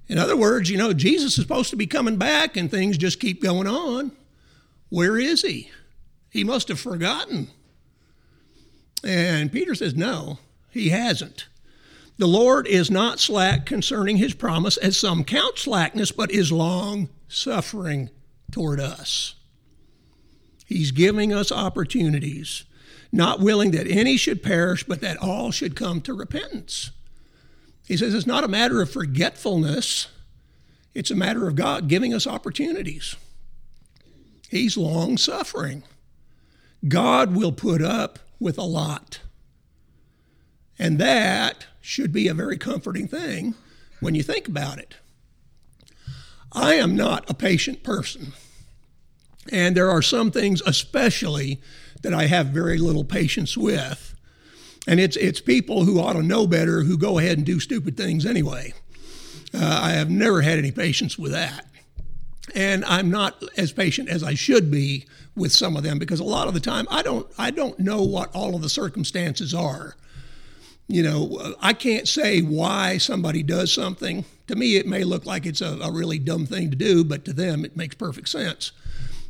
In 0.07 0.17
other 0.17 0.35
words, 0.35 0.69
you 0.69 0.77
know, 0.77 0.91
Jesus 0.91 1.37
is 1.37 1.41
supposed 1.43 1.69
to 1.69 1.77
be 1.77 1.87
coming 1.87 2.17
back 2.17 2.57
and 2.57 2.69
things 2.69 2.97
just 2.97 3.19
keep 3.19 3.41
going 3.41 3.67
on. 3.67 4.11
Where 4.89 5.17
is 5.17 5.41
he? 5.41 5.71
He 6.29 6.43
must 6.43 6.67
have 6.67 6.79
forgotten. 6.79 7.47
And 9.03 9.51
Peter 9.51 9.73
says, 9.73 9.95
no, 9.95 10.39
he 10.69 10.89
hasn't. 10.89 11.47
The 12.17 12.27
Lord 12.27 12.67
is 12.67 12.91
not 12.91 13.19
slack 13.19 13.65
concerning 13.65 14.17
his 14.17 14.33
promise, 14.33 14.77
as 14.77 14.97
some 14.97 15.23
count 15.23 15.57
slackness, 15.57 16.11
but 16.11 16.29
is 16.29 16.51
long 16.51 17.09
suffering 17.27 18.09
toward 18.51 18.79
us. 18.79 19.35
He's 20.65 20.91
giving 20.91 21.33
us 21.33 21.51
opportunities, 21.51 22.65
not 23.11 23.39
willing 23.39 23.71
that 23.71 23.87
any 23.87 24.17
should 24.17 24.41
perish, 24.41 24.83
but 24.83 25.01
that 25.01 25.17
all 25.17 25.51
should 25.51 25.75
come 25.75 26.01
to 26.01 26.13
repentance. 26.13 26.91
He 27.87 27.97
says 27.97 28.13
it's 28.13 28.27
not 28.27 28.43
a 28.43 28.49
matter 28.49 28.81
of 28.81 28.89
forgetfulness, 28.89 30.07
it's 30.93 31.11
a 31.11 31.15
matter 31.15 31.47
of 31.47 31.55
God 31.55 31.87
giving 31.87 32.13
us 32.13 32.27
opportunities. 32.27 33.15
He's 34.49 34.77
long 34.77 35.17
suffering. 35.17 35.83
God 36.87 37.35
will 37.35 37.51
put 37.51 37.81
up 37.81 38.19
with 38.39 38.57
a 38.57 38.63
lot. 38.63 39.19
And 40.77 40.97
that 40.99 41.67
should 41.79 42.11
be 42.11 42.27
a 42.27 42.33
very 42.33 42.57
comforting 42.57 43.07
thing 43.07 43.55
when 43.99 44.15
you 44.15 44.23
think 44.23 44.47
about 44.47 44.79
it. 44.79 44.95
I 46.51 46.73
am 46.73 46.95
not 46.95 47.29
a 47.29 47.33
patient 47.33 47.83
person. 47.83 48.33
And 49.51 49.75
there 49.75 49.89
are 49.89 50.01
some 50.01 50.31
things, 50.31 50.61
especially, 50.65 51.61
that 52.01 52.13
I 52.13 52.27
have 52.27 52.47
very 52.47 52.77
little 52.77 53.03
patience 53.03 53.57
with. 53.57 54.15
And 54.87 54.99
it's, 54.99 55.15
it's 55.17 55.39
people 55.39 55.83
who 55.83 55.99
ought 55.99 56.13
to 56.13 56.23
know 56.23 56.47
better 56.47 56.81
who 56.81 56.97
go 56.97 57.19
ahead 57.19 57.37
and 57.37 57.45
do 57.45 57.59
stupid 57.59 57.95
things 57.95 58.25
anyway. 58.25 58.73
Uh, 59.53 59.79
I 59.83 59.91
have 59.91 60.09
never 60.09 60.41
had 60.41 60.57
any 60.57 60.71
patience 60.71 61.17
with 61.17 61.31
that. 61.31 61.65
And 62.55 62.83
I'm 62.85 63.11
not 63.11 63.43
as 63.57 63.71
patient 63.71 64.09
as 64.09 64.23
I 64.23 64.33
should 64.33 64.71
be 64.71 65.05
with 65.35 65.51
some 65.51 65.77
of 65.77 65.83
them 65.83 65.99
because 65.99 66.19
a 66.19 66.25
lot 66.25 66.47
of 66.47 66.53
the 66.53 66.59
time 66.59 66.87
I 66.89 67.01
don't 67.01 67.25
I 67.37 67.51
don't 67.51 67.79
know 67.79 68.01
what 68.01 68.35
all 68.35 68.55
of 68.55 68.61
the 68.61 68.67
circumstances 68.67 69.53
are 69.53 69.95
you 70.91 71.03
know, 71.03 71.55
I 71.61 71.71
can't 71.71 72.07
say 72.07 72.41
why 72.41 72.97
somebody 72.97 73.43
does 73.43 73.73
something. 73.73 74.25
To 74.47 74.55
me, 74.57 74.75
it 74.75 74.85
may 74.85 75.05
look 75.05 75.25
like 75.25 75.45
it's 75.45 75.61
a, 75.61 75.79
a 75.81 75.89
really 75.89 76.19
dumb 76.19 76.45
thing 76.45 76.69
to 76.69 76.75
do, 76.75 77.05
but 77.05 77.23
to 77.25 77.33
them, 77.33 77.63
it 77.63 77.77
makes 77.77 77.95
perfect 77.95 78.27
sense. 78.27 78.73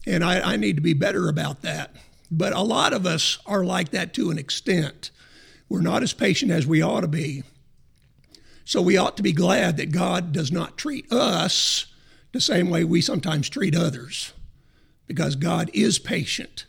And 0.08 0.24
I, 0.24 0.54
I 0.54 0.56
need 0.56 0.76
to 0.78 0.82
be 0.82 0.94
better 0.94 1.30
about 1.30 1.62
that. 1.62 1.96
But 2.32 2.54
a 2.54 2.62
lot 2.62 2.94
of 2.94 3.06
us 3.06 3.38
are 3.46 3.66
like 3.66 3.92
that 3.92 4.14
to 4.14 4.32
an 4.32 4.40
extent. 4.40 5.12
We're 5.68 5.82
not 5.82 6.02
as 6.02 6.14
patient 6.14 6.52
as 6.52 6.66
we 6.66 6.82
ought 6.82 7.02
to 7.02 7.08
be. 7.08 7.44
So 8.64 8.82
we 8.82 8.96
ought 8.96 9.18
to 9.18 9.24
be 9.24 9.34
glad 9.34 9.76
that 9.78 9.92
God 9.92 10.32
does 10.32 10.52
not 10.52 10.78
treat 10.78 11.12
us 11.12 11.88
the 12.32 12.40
same 12.40 12.70
way 12.70 12.86
we 12.86 13.02
sometimes 13.02 13.50
treat 13.50 13.76
others, 13.76 14.32
because 15.08 15.36
God 15.36 15.70
is 15.74 16.00
patient. 16.00 16.66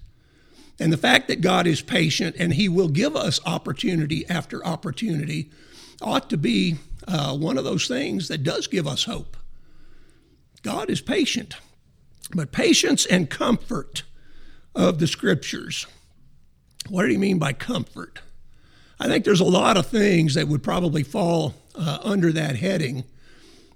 And 0.80 0.92
the 0.92 0.96
fact 0.96 1.28
that 1.28 1.40
God 1.40 1.68
is 1.68 1.80
patient 1.80 2.34
and 2.38 2.54
He 2.54 2.68
will 2.68 2.88
give 2.88 3.14
us 3.14 3.38
opportunity 3.46 4.26
after 4.28 4.66
opportunity 4.66 5.50
ought 6.00 6.28
to 6.30 6.36
be 6.36 6.76
uh, 7.06 7.36
one 7.36 7.56
of 7.56 7.62
those 7.62 7.86
things 7.86 8.26
that 8.26 8.42
does 8.42 8.66
give 8.66 8.88
us 8.88 9.04
hope. 9.04 9.36
God 10.62 10.90
is 10.90 11.00
patient, 11.00 11.54
but 12.34 12.50
patience 12.50 13.06
and 13.06 13.30
comfort 13.30 14.02
of 14.74 14.98
the 14.98 15.06
scriptures. 15.06 15.86
What 16.88 17.06
do 17.06 17.12
you 17.12 17.18
mean 17.18 17.38
by 17.38 17.52
comfort? 17.52 18.20
I 18.98 19.06
think 19.06 19.24
there's 19.24 19.40
a 19.40 19.44
lot 19.44 19.76
of 19.76 19.86
things 19.86 20.34
that 20.34 20.48
would 20.48 20.62
probably 20.62 21.02
fall 21.02 21.54
uh, 21.74 21.98
under 22.02 22.32
that 22.32 22.56
heading 22.56 23.04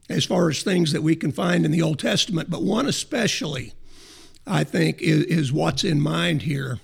as 0.09 0.25
far 0.25 0.49
as 0.49 0.63
things 0.63 0.93
that 0.93 1.03
we 1.03 1.17
can 1.17 1.33
find 1.33 1.65
in 1.65 1.73
the 1.73 1.83
Old 1.83 1.99
Testament, 1.99 2.49
but 2.49 2.63
one 2.63 2.87
especially, 2.87 3.73
I 4.47 4.65
think, 4.65 5.03
is, 5.03 5.25
is 5.25 5.53
what's 5.53 5.83
in 5.83 6.01
mind 6.01 6.43
here. 6.43 6.79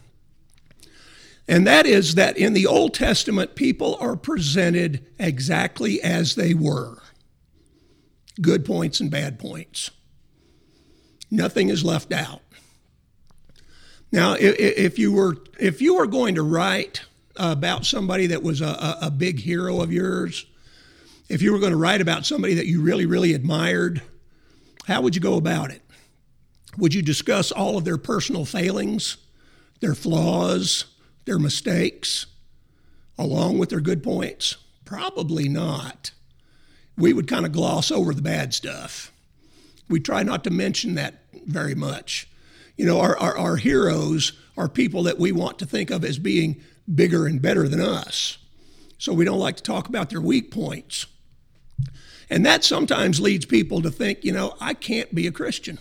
And 1.48 1.66
that 1.66 1.86
is 1.86 2.14
that 2.14 2.36
in 2.36 2.52
the 2.52 2.66
Old 2.66 2.94
Testament, 2.94 3.54
people 3.54 3.96
are 4.00 4.16
presented 4.16 5.06
exactly 5.18 6.00
as 6.02 6.34
they 6.34 6.54
were 6.54 7.02
good 8.40 8.64
points 8.64 9.00
and 9.00 9.10
bad 9.10 9.38
points. 9.38 9.90
Nothing 11.30 11.68
is 11.68 11.84
left 11.84 12.12
out. 12.12 12.40
Now, 14.12 14.36
if 14.38 14.98
you 14.98 15.10
were 15.10 15.38
if 15.58 15.80
you 15.80 15.96
were 15.96 16.06
going 16.06 16.34
to 16.34 16.42
write 16.42 17.00
about 17.36 17.86
somebody 17.86 18.26
that 18.28 18.42
was 18.42 18.60
a, 18.60 18.98
a 19.00 19.10
big 19.10 19.40
hero 19.40 19.80
of 19.80 19.90
yours, 19.90 20.44
if 21.30 21.40
you 21.40 21.52
were 21.52 21.58
going 21.58 21.72
to 21.72 21.78
write 21.78 22.02
about 22.02 22.26
somebody 22.26 22.54
that 22.54 22.66
you 22.66 22.82
really, 22.82 23.06
really 23.06 23.32
admired, 23.32 24.02
how 24.86 25.00
would 25.00 25.14
you 25.14 25.20
go 25.20 25.36
about 25.36 25.70
it? 25.70 25.80
Would 26.76 26.92
you 26.92 27.00
discuss 27.00 27.50
all 27.50 27.78
of 27.78 27.84
their 27.84 27.96
personal 27.96 28.44
failings, 28.44 29.16
their 29.80 29.94
flaws, 29.94 30.84
their 31.24 31.38
mistakes 31.38 32.26
along 33.18 33.58
with 33.58 33.70
their 33.70 33.80
good 33.80 34.02
points? 34.02 34.56
Probably 34.84 35.48
not. 35.48 36.10
We 36.98 37.14
would 37.14 37.28
kind 37.28 37.46
of 37.46 37.52
gloss 37.52 37.90
over 37.90 38.12
the 38.12 38.20
bad 38.20 38.52
stuff. 38.52 39.10
We 39.88 40.00
try 40.00 40.22
not 40.22 40.44
to 40.44 40.50
mention 40.50 40.96
that 40.96 41.22
very 41.46 41.74
much. 41.74 42.28
You 42.76 42.86
know, 42.86 43.00
our, 43.00 43.16
our, 43.18 43.36
our 43.36 43.56
heroes 43.56 44.32
are 44.56 44.68
people 44.68 45.04
that 45.04 45.18
we 45.18 45.32
want 45.32 45.58
to 45.60 45.66
think 45.66 45.90
of 45.90 46.04
as 46.04 46.18
being 46.18 46.62
bigger 46.92 47.26
and 47.26 47.40
better 47.40 47.68
than 47.68 47.80
us. 47.80 48.38
So 48.98 49.12
we 49.12 49.24
don't 49.24 49.38
like 49.38 49.56
to 49.56 49.62
talk 49.62 49.88
about 49.88 50.10
their 50.10 50.20
weak 50.20 50.50
points. 50.50 51.06
And 52.30 52.46
that 52.46 52.64
sometimes 52.64 53.20
leads 53.20 53.44
people 53.44 53.82
to 53.82 53.90
think, 53.90 54.24
you 54.24 54.32
know, 54.32 54.54
I 54.60 54.74
can't 54.74 55.14
be 55.14 55.26
a 55.26 55.32
Christian. 55.32 55.78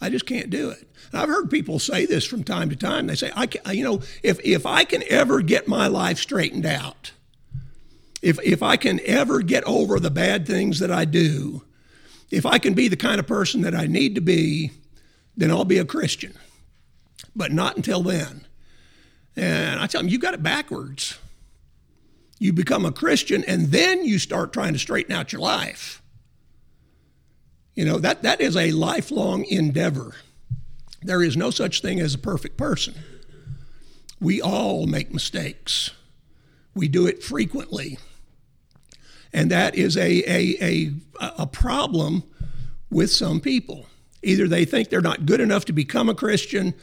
I 0.00 0.10
just 0.10 0.26
can't 0.26 0.50
do 0.50 0.70
it. 0.70 0.86
And 1.12 1.20
I've 1.20 1.28
heard 1.28 1.50
people 1.50 1.78
say 1.78 2.04
this 2.04 2.24
from 2.24 2.44
time 2.44 2.68
to 2.70 2.76
time. 2.76 3.06
They 3.06 3.14
say, 3.14 3.30
I 3.34 3.46
can, 3.46 3.74
you 3.74 3.84
know, 3.84 4.02
if, 4.22 4.38
if 4.44 4.66
I 4.66 4.84
can 4.84 5.02
ever 5.08 5.40
get 5.40 5.68
my 5.68 5.86
life 5.86 6.18
straightened 6.18 6.66
out, 6.66 7.12
if, 8.20 8.38
if 8.42 8.62
I 8.62 8.76
can 8.76 9.00
ever 9.04 9.40
get 9.40 9.64
over 9.64 10.00
the 10.00 10.10
bad 10.10 10.46
things 10.46 10.78
that 10.80 10.90
I 10.90 11.04
do, 11.04 11.62
if 12.30 12.44
I 12.44 12.58
can 12.58 12.74
be 12.74 12.88
the 12.88 12.96
kind 12.96 13.18
of 13.18 13.26
person 13.26 13.62
that 13.62 13.74
I 13.74 13.86
need 13.86 14.14
to 14.16 14.20
be, 14.20 14.72
then 15.36 15.50
I'll 15.50 15.64
be 15.64 15.78
a 15.78 15.84
Christian. 15.84 16.34
But 17.34 17.52
not 17.52 17.76
until 17.76 18.02
then. 18.02 18.46
And 19.36 19.80
I 19.80 19.86
tell 19.86 20.00
them, 20.00 20.08
you 20.08 20.18
got 20.18 20.34
it 20.34 20.42
backwards. 20.42 21.18
You 22.38 22.52
become 22.52 22.84
a 22.84 22.92
Christian 22.92 23.44
and 23.44 23.68
then 23.68 24.04
you 24.04 24.18
start 24.18 24.52
trying 24.52 24.72
to 24.72 24.78
straighten 24.78 25.14
out 25.14 25.32
your 25.32 25.40
life. 25.40 26.02
You 27.74 27.84
know, 27.84 27.98
that, 27.98 28.22
that 28.22 28.40
is 28.40 28.56
a 28.56 28.70
lifelong 28.70 29.44
endeavor. 29.44 30.14
There 31.02 31.22
is 31.22 31.36
no 31.36 31.50
such 31.50 31.82
thing 31.82 32.00
as 32.00 32.14
a 32.14 32.18
perfect 32.18 32.56
person. 32.56 32.94
We 34.20 34.40
all 34.40 34.86
make 34.86 35.12
mistakes. 35.12 35.90
We 36.74 36.88
do 36.88 37.06
it 37.06 37.22
frequently. 37.22 37.98
And 39.32 39.50
that 39.50 39.74
is 39.74 39.96
a, 39.96 40.22
a, 40.30 40.56
a, 40.62 40.92
a 41.38 41.46
problem 41.46 42.22
with 42.90 43.10
some 43.10 43.40
people. 43.40 43.86
Either 44.24 44.48
they 44.48 44.64
think 44.64 44.88
they're 44.88 45.00
not 45.00 45.26
good 45.26 45.40
enough 45.40 45.64
to 45.66 45.72
become 45.72 46.08
a 46.08 46.14
Christian, 46.14 46.74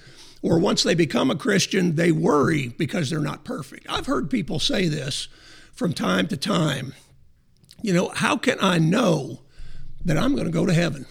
or 0.41 0.60
once 0.60 0.83
they 0.83 0.95
become 0.95 1.29
a 1.29 1.36
Christian, 1.36 1.95
they 1.95 2.12
worry 2.12 2.69
because 2.69 3.10
they're 3.10 3.19
not 3.19 3.43
perfect. 3.43 3.86
I've 3.89 4.07
heard 4.07 4.29
people 4.29 4.60
say 4.60 4.88
this 4.88 5.27
from 5.74 5.93
time 5.93 6.27
to 6.27 6.38
time. 6.38 6.93
You 7.81 7.93
know, 7.93 8.10
how 8.10 8.38
can 8.38 8.57
I 8.62 8.79
know 8.79 9.41
that 10.05 10.17
I'm 10.17 10.33
going 10.33 10.45
to 10.45 10.51
go 10.51 10.65
to 10.65 10.74
heaven? 10.74 11.05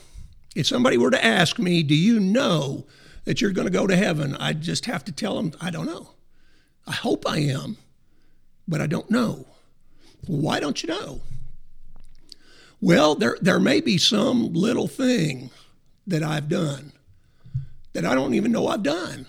If 0.54 0.66
somebody 0.66 0.96
were 0.96 1.10
to 1.10 1.24
ask 1.24 1.58
me, 1.58 1.82
Do 1.82 1.94
you 1.94 2.18
know 2.18 2.86
that 3.24 3.40
you're 3.40 3.52
going 3.52 3.66
to 3.66 3.72
go 3.72 3.86
to 3.86 3.96
heaven? 3.96 4.36
I'd 4.36 4.62
just 4.62 4.86
have 4.86 5.04
to 5.04 5.12
tell 5.12 5.36
them, 5.36 5.52
I 5.60 5.70
don't 5.70 5.86
know. 5.86 6.10
I 6.86 6.92
hope 6.92 7.28
I 7.28 7.38
am, 7.38 7.76
but 8.66 8.80
I 8.80 8.86
don't 8.86 9.10
know. 9.10 9.46
Why 10.26 10.60
don't 10.60 10.82
you 10.82 10.88
know? 10.88 11.20
Well, 12.80 13.14
there, 13.14 13.36
there 13.40 13.60
may 13.60 13.80
be 13.80 13.98
some 13.98 14.54
little 14.54 14.88
thing 14.88 15.50
that 16.06 16.22
I've 16.22 16.48
done 16.48 16.92
that 17.92 18.04
I 18.04 18.14
don't 18.14 18.34
even 18.34 18.52
know 18.52 18.68
I've 18.68 18.82
done. 18.82 19.26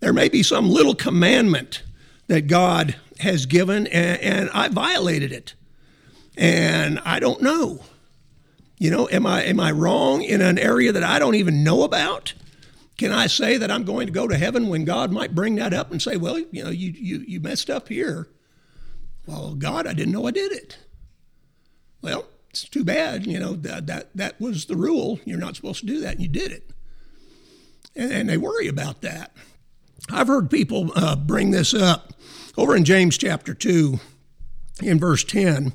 There 0.00 0.12
may 0.12 0.28
be 0.28 0.42
some 0.42 0.68
little 0.68 0.94
commandment 0.94 1.82
that 2.28 2.46
God 2.46 2.96
has 3.20 3.46
given 3.46 3.86
and, 3.86 4.20
and 4.20 4.50
I 4.50 4.68
violated 4.68 5.32
it. 5.32 5.54
And 6.36 6.98
I 7.00 7.18
don't 7.18 7.42
know. 7.42 7.80
You 8.78 8.90
know, 8.90 9.08
am 9.10 9.26
I 9.26 9.44
am 9.44 9.58
I 9.58 9.72
wrong 9.72 10.22
in 10.22 10.42
an 10.42 10.58
area 10.58 10.92
that 10.92 11.02
I 11.02 11.18
don't 11.18 11.34
even 11.34 11.64
know 11.64 11.82
about? 11.82 12.34
Can 12.98 13.10
I 13.10 13.26
say 13.26 13.56
that 13.56 13.70
I'm 13.70 13.84
going 13.84 14.06
to 14.06 14.12
go 14.12 14.28
to 14.28 14.36
heaven 14.36 14.68
when 14.68 14.84
God 14.84 15.12
might 15.12 15.34
bring 15.34 15.54
that 15.56 15.72
up 15.72 15.90
and 15.90 16.00
say, 16.00 16.18
"Well, 16.18 16.38
you 16.38 16.62
know, 16.62 16.68
you 16.68 16.90
you 16.90 17.24
you 17.26 17.40
messed 17.40 17.70
up 17.70 17.88
here." 17.88 18.28
Well, 19.26 19.54
God, 19.54 19.86
I 19.86 19.94
didn't 19.94 20.12
know 20.12 20.26
I 20.26 20.30
did 20.30 20.52
it. 20.52 20.76
Well, 22.02 22.26
it's 22.62 22.70
too 22.70 22.84
bad. 22.84 23.26
You 23.26 23.38
know 23.38 23.52
that 23.54 23.86
that 23.86 24.08
that 24.14 24.40
was 24.40 24.66
the 24.66 24.76
rule. 24.76 25.20
You're 25.24 25.38
not 25.38 25.56
supposed 25.56 25.80
to 25.80 25.86
do 25.86 26.00
that, 26.00 26.14
and 26.14 26.22
you 26.22 26.28
did 26.28 26.52
it. 26.52 26.70
And, 27.94 28.12
and 28.12 28.28
they 28.28 28.38
worry 28.38 28.68
about 28.68 29.02
that. 29.02 29.32
I've 30.10 30.28
heard 30.28 30.50
people 30.50 30.92
uh, 30.94 31.16
bring 31.16 31.50
this 31.50 31.74
up 31.74 32.12
over 32.56 32.76
in 32.76 32.84
James 32.84 33.18
chapter 33.18 33.54
two, 33.54 34.00
in 34.82 34.98
verse 34.98 35.24
ten. 35.24 35.72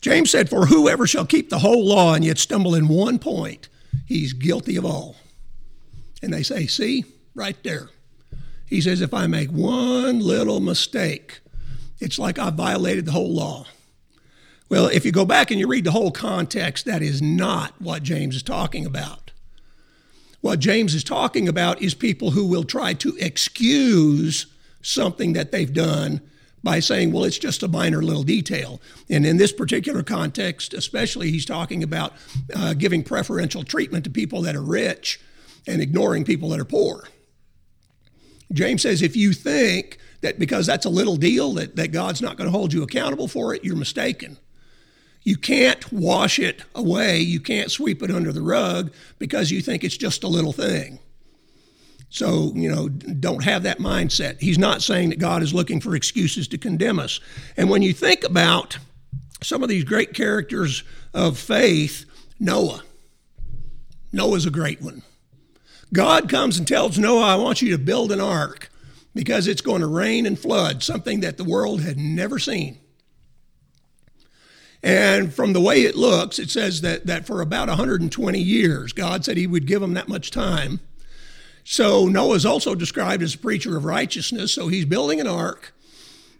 James 0.00 0.30
said, 0.30 0.50
"For 0.50 0.66
whoever 0.66 1.06
shall 1.06 1.26
keep 1.26 1.48
the 1.48 1.60
whole 1.60 1.86
law 1.86 2.14
and 2.14 2.24
yet 2.24 2.38
stumble 2.38 2.74
in 2.74 2.88
one 2.88 3.18
point, 3.18 3.68
he's 4.06 4.32
guilty 4.32 4.76
of 4.76 4.84
all." 4.84 5.16
And 6.22 6.32
they 6.32 6.42
say, 6.42 6.66
"See, 6.66 7.04
right 7.34 7.56
there." 7.62 7.88
He 8.66 8.80
says, 8.80 9.00
"If 9.00 9.14
I 9.14 9.26
make 9.26 9.50
one 9.50 10.18
little 10.20 10.60
mistake, 10.60 11.40
it's 12.00 12.18
like 12.18 12.38
I 12.38 12.50
violated 12.50 13.06
the 13.06 13.12
whole 13.12 13.32
law." 13.32 13.66
Well, 14.68 14.86
if 14.86 15.04
you 15.04 15.12
go 15.12 15.24
back 15.24 15.50
and 15.50 15.60
you 15.60 15.66
read 15.66 15.84
the 15.84 15.90
whole 15.90 16.10
context, 16.10 16.86
that 16.86 17.02
is 17.02 17.20
not 17.20 17.74
what 17.80 18.02
James 18.02 18.36
is 18.36 18.42
talking 18.42 18.86
about. 18.86 19.30
What 20.40 20.58
James 20.58 20.94
is 20.94 21.04
talking 21.04 21.48
about 21.48 21.80
is 21.80 21.94
people 21.94 22.32
who 22.32 22.46
will 22.46 22.64
try 22.64 22.92
to 22.94 23.16
excuse 23.18 24.46
something 24.82 25.32
that 25.34 25.52
they've 25.52 25.72
done 25.72 26.20
by 26.62 26.80
saying, 26.80 27.12
well, 27.12 27.24
it's 27.24 27.38
just 27.38 27.62
a 27.62 27.68
minor 27.68 28.02
little 28.02 28.22
detail. 28.22 28.80
And 29.10 29.26
in 29.26 29.36
this 29.36 29.52
particular 29.52 30.02
context, 30.02 30.72
especially, 30.72 31.30
he's 31.30 31.44
talking 31.44 31.82
about 31.82 32.14
uh, 32.56 32.72
giving 32.72 33.02
preferential 33.02 33.64
treatment 33.64 34.04
to 34.04 34.10
people 34.10 34.42
that 34.42 34.56
are 34.56 34.62
rich 34.62 35.20
and 35.66 35.80
ignoring 35.82 36.24
people 36.24 36.48
that 36.50 36.60
are 36.60 36.64
poor. 36.64 37.04
James 38.52 38.82
says, 38.82 39.02
if 39.02 39.14
you 39.14 39.32
think 39.32 39.98
that 40.22 40.38
because 40.38 40.66
that's 40.66 40.86
a 40.86 40.90
little 40.90 41.16
deal 41.16 41.52
that, 41.54 41.76
that 41.76 41.88
God's 41.88 42.22
not 42.22 42.36
going 42.36 42.50
to 42.50 42.56
hold 42.56 42.72
you 42.72 42.82
accountable 42.82 43.28
for 43.28 43.54
it, 43.54 43.64
you're 43.64 43.76
mistaken. 43.76 44.38
You 45.24 45.36
can't 45.36 45.90
wash 45.90 46.38
it 46.38 46.62
away. 46.74 47.18
You 47.20 47.40
can't 47.40 47.70
sweep 47.70 48.02
it 48.02 48.10
under 48.10 48.32
the 48.32 48.42
rug 48.42 48.92
because 49.18 49.50
you 49.50 49.62
think 49.62 49.82
it's 49.82 49.96
just 49.96 50.22
a 50.22 50.28
little 50.28 50.52
thing. 50.52 50.98
So, 52.10 52.52
you 52.54 52.70
know, 52.70 52.88
don't 52.88 53.42
have 53.42 53.64
that 53.64 53.78
mindset. 53.78 54.40
He's 54.40 54.58
not 54.58 54.82
saying 54.82 55.08
that 55.08 55.18
God 55.18 55.42
is 55.42 55.52
looking 55.52 55.80
for 55.80 55.96
excuses 55.96 56.46
to 56.48 56.58
condemn 56.58 57.00
us. 57.00 57.18
And 57.56 57.68
when 57.68 57.82
you 57.82 57.92
think 57.92 58.22
about 58.22 58.78
some 59.42 59.62
of 59.62 59.68
these 59.68 59.82
great 59.82 60.14
characters 60.14 60.84
of 61.12 61.38
faith, 61.38 62.04
Noah, 62.38 62.82
Noah's 64.12 64.46
a 64.46 64.50
great 64.50 64.80
one. 64.80 65.02
God 65.92 66.28
comes 66.28 66.58
and 66.58 66.68
tells 66.68 66.98
Noah, 66.98 67.22
I 67.22 67.36
want 67.36 67.62
you 67.62 67.70
to 67.72 67.78
build 67.78 68.12
an 68.12 68.20
ark 68.20 68.70
because 69.14 69.48
it's 69.48 69.60
going 69.60 69.80
to 69.80 69.86
rain 69.86 70.26
and 70.26 70.38
flood, 70.38 70.82
something 70.82 71.20
that 71.20 71.36
the 71.36 71.44
world 71.44 71.80
had 71.80 71.96
never 71.96 72.38
seen. 72.38 72.78
And 74.84 75.32
from 75.32 75.54
the 75.54 75.62
way 75.62 75.84
it 75.84 75.96
looks, 75.96 76.38
it 76.38 76.50
says 76.50 76.82
that, 76.82 77.06
that 77.06 77.24
for 77.24 77.40
about 77.40 77.68
120 77.68 78.38
years, 78.38 78.92
God 78.92 79.24
said 79.24 79.38
he 79.38 79.46
would 79.46 79.66
give 79.66 79.80
them 79.80 79.94
that 79.94 80.08
much 80.08 80.30
time. 80.30 80.78
So 81.64 82.06
Noah's 82.06 82.44
also 82.44 82.74
described 82.74 83.22
as 83.22 83.34
a 83.34 83.38
preacher 83.38 83.78
of 83.78 83.86
righteousness. 83.86 84.52
So 84.52 84.68
he's 84.68 84.84
building 84.84 85.22
an 85.22 85.26
ark 85.26 85.72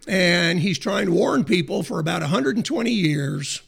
and 0.07 0.61
he's 0.61 0.79
trying 0.79 1.07
to 1.07 1.13
warn 1.13 1.45
people 1.45 1.83
for 1.83 1.99
about 1.99 2.21
120 2.21 2.91
years. 2.91 3.63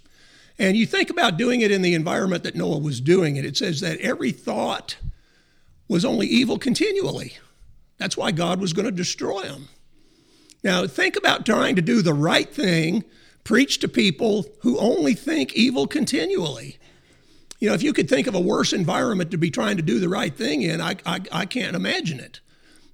And 0.59 0.77
you 0.77 0.85
think 0.85 1.09
about 1.09 1.39
doing 1.39 1.63
it 1.63 1.71
in 1.71 1.81
the 1.81 1.95
environment 1.95 2.43
that 2.43 2.55
Noah 2.55 2.79
was 2.79 3.01
doing 3.01 3.37
it. 3.37 3.47
It 3.47 3.57
says 3.57 3.81
that 3.81 3.99
every 4.01 4.31
thought 4.31 4.97
was 5.89 6.05
only 6.05 6.27
evil 6.27 6.59
continually. 6.59 7.39
That's 7.97 8.19
why 8.19 8.31
God 8.31 8.61
was 8.61 8.75
going 8.75 8.85
to 8.85 8.93
destroy 8.93 9.45
them. 9.45 9.69
Now, 10.63 10.87
think 10.87 11.17
about 11.17 11.47
trying 11.47 11.77
to 11.77 11.83
do 11.83 12.03
the 12.03 12.13
right 12.13 12.53
thing 12.53 13.05
preach 13.47 13.79
to 13.79 13.87
people 13.87 14.45
who 14.63 14.77
only 14.77 15.15
think 15.15 15.55
evil 15.55 15.87
continually. 15.87 16.79
You 17.61 17.69
know, 17.69 17.75
if 17.75 17.83
you 17.83 17.93
could 17.93 18.09
think 18.09 18.27
of 18.27 18.35
a 18.35 18.41
worse 18.41 18.73
environment 18.73 19.31
to 19.31 19.39
be 19.39 19.53
trying 19.53 19.77
to 19.77 19.85
do 19.85 20.01
the 20.01 20.09
right 20.09 20.35
thing 20.37 20.63
in, 20.63 20.81
I, 20.81 20.97
I, 21.07 21.21
I 21.31 21.47
can't 21.47 21.77
imagine 21.77 22.19
it. 22.19 22.41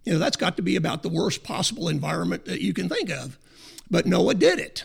You 0.05 0.12
know, 0.12 0.19
that's 0.19 0.37
got 0.37 0.57
to 0.57 0.62
be 0.62 0.77
about 0.77 1.03
the 1.03 1.09
worst 1.09 1.43
possible 1.43 1.88
environment 1.88 2.45
that 2.45 2.61
you 2.61 2.75
can 2.75 2.91
think 2.91 3.09
of. 3.09 3.38
But 3.91 4.05
Noah 4.05 4.35
did 4.35 4.59
it. 4.59 4.85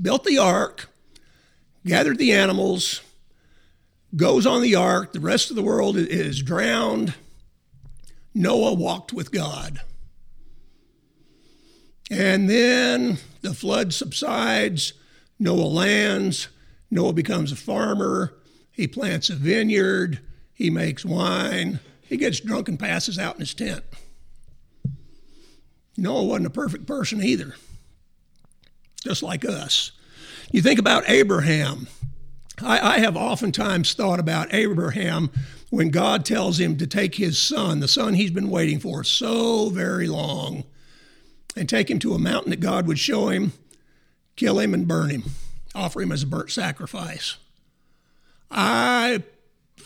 Built 0.00 0.22
the 0.22 0.38
ark, 0.38 0.88
gathered 1.84 2.18
the 2.18 2.32
animals, 2.32 3.02
goes 4.14 4.46
on 4.46 4.62
the 4.62 4.76
ark. 4.76 5.14
The 5.14 5.20
rest 5.20 5.50
of 5.50 5.56
the 5.56 5.62
world 5.62 5.96
is 5.96 6.40
drowned. 6.42 7.12
Noah 8.34 8.74
walked 8.74 9.12
with 9.12 9.32
God. 9.32 9.80
And 12.08 12.48
then 12.48 13.18
the 13.42 13.54
flood 13.54 13.92
subsides, 13.92 14.92
Noah 15.38 15.62
lands, 15.66 16.48
Noah 16.90 17.12
becomes 17.12 17.52
a 17.52 17.56
farmer, 17.56 18.34
he 18.70 18.86
plants 18.86 19.30
a 19.30 19.34
vineyard, 19.34 20.20
he 20.52 20.70
makes 20.70 21.04
wine, 21.04 21.80
he 22.02 22.16
gets 22.16 22.40
drunk 22.40 22.68
and 22.68 22.78
passes 22.78 23.18
out 23.18 23.34
in 23.34 23.40
his 23.40 23.54
tent. 23.54 23.84
Noah 25.96 26.24
wasn't 26.24 26.46
a 26.46 26.50
perfect 26.50 26.86
person 26.86 27.22
either, 27.22 27.54
just 29.04 29.22
like 29.22 29.44
us. 29.44 29.92
You 30.52 30.62
think 30.62 30.78
about 30.78 31.08
Abraham. 31.08 31.88
I, 32.62 32.94
I 32.94 32.98
have 33.00 33.16
oftentimes 33.16 33.92
thought 33.92 34.18
about 34.18 34.54
Abraham 34.54 35.30
when 35.70 35.90
God 35.90 36.24
tells 36.24 36.58
him 36.58 36.76
to 36.78 36.86
take 36.86 37.16
his 37.16 37.38
son, 37.38 37.80
the 37.80 37.88
son 37.88 38.14
he's 38.14 38.30
been 38.30 38.48
waiting 38.48 38.80
for 38.80 39.04
so 39.04 39.68
very 39.68 40.08
long 40.08 40.64
and 41.56 41.68
take 41.68 41.90
him 41.90 41.98
to 42.00 42.14
a 42.14 42.18
mountain 42.18 42.50
that 42.50 42.60
God 42.60 42.86
would 42.86 42.98
show 42.98 43.28
him, 43.28 43.52
kill 44.36 44.58
him, 44.58 44.74
and 44.74 44.86
burn 44.86 45.10
him, 45.10 45.24
offer 45.74 46.00
him 46.00 46.12
as 46.12 46.22
a 46.22 46.26
burnt 46.26 46.50
sacrifice. 46.50 47.36
I, 48.50 49.22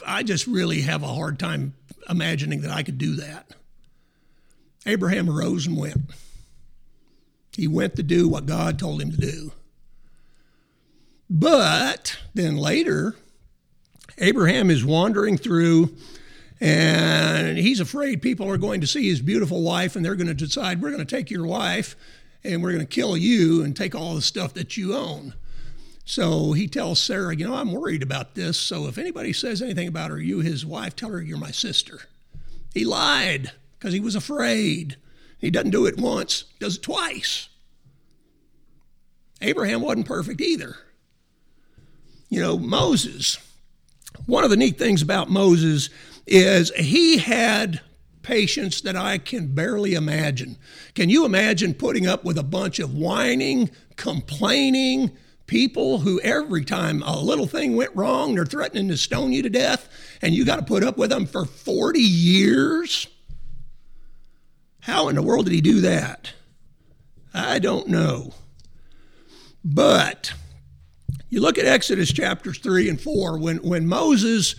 I 0.07 0.23
just 0.23 0.47
really 0.47 0.83
have 0.83 1.03
a 1.03 1.09
hard 1.09 1.39
time 1.39 1.75
imagining 2.09 2.61
that 2.63 2.71
I 2.71 2.83
could 2.83 2.99
do 2.99 3.17
that. 3.17 3.51
Abraham 4.87 5.31
arose 5.31 5.67
and 5.67 5.77
went. 5.77 5.99
He 7.57 7.69
went 7.69 7.97
to 7.97 8.03
do 8.03 8.29
what 8.29 8.47
God 8.47 8.79
told 8.79 9.01
him 9.01 9.11
to 9.11 9.17
do. 9.17 9.53
But 11.29 12.19
then 12.35 12.57
later, 12.57 13.15
Abraham 14.19 14.71
is 14.71 14.85
wandering 14.85 15.39
through 15.39 15.95
and 16.63 17.59
he's 17.59 17.81
afraid 17.81 18.23
people 18.23 18.49
are 18.49 18.57
going 18.57 18.81
to 18.83 18.87
see 18.87 19.09
his 19.09 19.21
beautiful 19.21 19.63
wife 19.63 19.97
and 19.97 20.05
they're 20.05 20.15
going 20.15 20.29
to 20.29 20.35
decide, 20.35 20.81
we're 20.81 20.93
going 20.93 21.05
to 21.05 21.17
take 21.17 21.29
your 21.29 21.45
wife 21.45 21.97
and 22.45 22.63
we're 22.63 22.71
going 22.71 22.87
to 22.87 22.95
kill 22.95 23.17
you 23.17 23.65
and 23.65 23.75
take 23.75 23.97
all 23.97 24.15
the 24.15 24.23
stuff 24.23 24.55
that 24.55 24.77
you 24.77 24.95
own. 24.95 25.35
So 26.05 26.53
he 26.53 26.69
tells 26.69 27.01
Sarah, 27.01 27.35
you 27.35 27.49
know, 27.49 27.57
I'm 27.57 27.73
worried 27.73 28.05
about 28.05 28.37
this. 28.37 28.59
So 28.59 28.87
if 28.87 28.97
anybody 28.97 29.33
says 29.33 29.61
anything 29.61 29.89
about 29.89 30.13
her, 30.13 30.21
you, 30.21 30.39
his 30.39 30.65
wife, 30.65 30.95
tell 30.95 31.11
her 31.11 31.21
you're 31.21 31.37
my 31.37 31.51
sister. 31.51 32.03
He 32.73 32.85
lied 32.85 33.51
because 33.77 33.93
he 33.93 33.99
was 33.99 34.15
afraid. 34.15 34.97
He 35.41 35.51
doesn't 35.51 35.73
do 35.73 35.87
it 35.87 35.99
once, 35.99 36.45
does 36.61 36.77
it 36.77 36.83
twice. 36.83 37.49
Abraham 39.41 39.81
wasn't 39.81 40.07
perfect 40.07 40.41
either. 40.41 40.77
You 42.29 42.41
know, 42.41 42.57
Moses, 42.57 43.39
one 44.27 44.45
of 44.45 44.51
the 44.51 44.57
neat 44.57 44.79
things 44.79 45.03
about 45.03 45.29
Moses 45.29 45.91
is 46.27 46.71
he 46.77 47.19
had 47.19 47.81
patience 48.23 48.81
that 48.83 48.97
I 48.97 49.19
can 49.19 49.55
barely 49.55 49.95
imagine. 49.95 50.57
Can 50.95 51.11
you 51.11 51.25
imagine 51.25 51.75
putting 51.75 52.07
up 52.07 52.25
with 52.25 52.39
a 52.39 52.43
bunch 52.43 52.79
of 52.79 52.95
whining, 52.95 53.71
complaining 53.97 55.11
people 55.47 55.99
who 55.99 56.21
every 56.21 56.65
time 56.65 57.03
a 57.03 57.21
little 57.21 57.47
thing 57.47 57.77
went 57.77 57.95
wrong, 57.95 58.35
they're 58.35 58.47
threatening 58.47 58.89
to 58.89 58.97
stone 58.97 59.33
you 59.33 59.43
to 59.43 59.51
death, 59.51 59.89
and 60.23 60.35
you 60.35 60.45
got 60.45 60.57
to 60.57 60.63
put 60.63 60.85
up 60.85 60.97
with 60.97 61.11
them 61.11 61.27
for 61.27 61.45
40 61.45 62.01
years? 62.01 63.09
How 64.81 65.09
in 65.09 65.17
the 65.17 65.23
world 65.23 65.47
did 65.47 65.55
he 65.55 65.61
do 65.61 65.81
that? 65.81 66.33
I 67.35 67.59
don't 67.59 67.89
know. 67.89 68.35
But 69.65 70.33
you 71.29 71.41
look 71.41 71.59
at 71.59 71.67
Exodus 71.67 72.13
chapters 72.13 72.59
3 72.59 72.89
and 72.89 73.01
4, 73.01 73.39
when, 73.39 73.59
when 73.59 73.87
Moses 73.87 74.55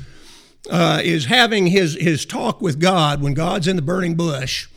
uh, 0.70 1.02
is 1.04 1.26
having 1.26 1.68
his, 1.68 1.96
his 1.96 2.26
talk 2.26 2.62
with 2.62 2.80
God, 2.80 3.22
when 3.22 3.34
God's 3.34 3.68
in 3.68 3.76
the 3.76 3.82
burning 3.82 4.16
bush, 4.16 4.68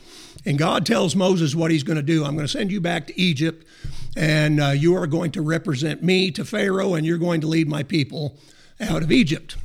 and 0.45 0.57
God 0.57 0.85
tells 0.85 1.15
Moses 1.15 1.55
what 1.55 1.71
he's 1.71 1.83
going 1.83 1.97
to 1.97 2.03
do. 2.03 2.23
I'm 2.23 2.35
going 2.35 2.47
to 2.47 2.51
send 2.51 2.71
you 2.71 2.81
back 2.81 3.07
to 3.07 3.19
Egypt, 3.19 3.65
and 4.15 4.61
uh, 4.61 4.69
you 4.69 4.95
are 4.95 5.07
going 5.07 5.31
to 5.31 5.41
represent 5.41 6.03
me 6.03 6.31
to 6.31 6.45
Pharaoh, 6.45 6.93
and 6.93 7.05
you're 7.05 7.17
going 7.17 7.41
to 7.41 7.47
lead 7.47 7.67
my 7.67 7.83
people 7.83 8.37
out 8.79 9.03
of 9.03 9.11
Egypt. 9.11 9.57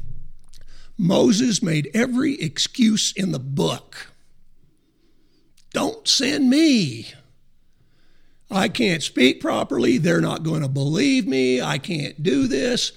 Moses 0.99 1.63
made 1.63 1.91
every 1.95 2.41
excuse 2.41 3.13
in 3.13 3.33
the 3.33 3.39
book. 3.39 4.09
Don't 5.73 6.07
send 6.07 6.51
me. 6.51 7.13
I 8.51 8.69
can't 8.69 9.03
speak 9.03 9.41
properly. 9.41 9.97
They're 9.99 10.21
not 10.21 10.43
going 10.43 10.61
to 10.61 10.69
believe 10.69 11.27
me. 11.27 11.63
I 11.63 11.79
can't 11.79 12.23
do 12.23 12.47
this. 12.47 12.93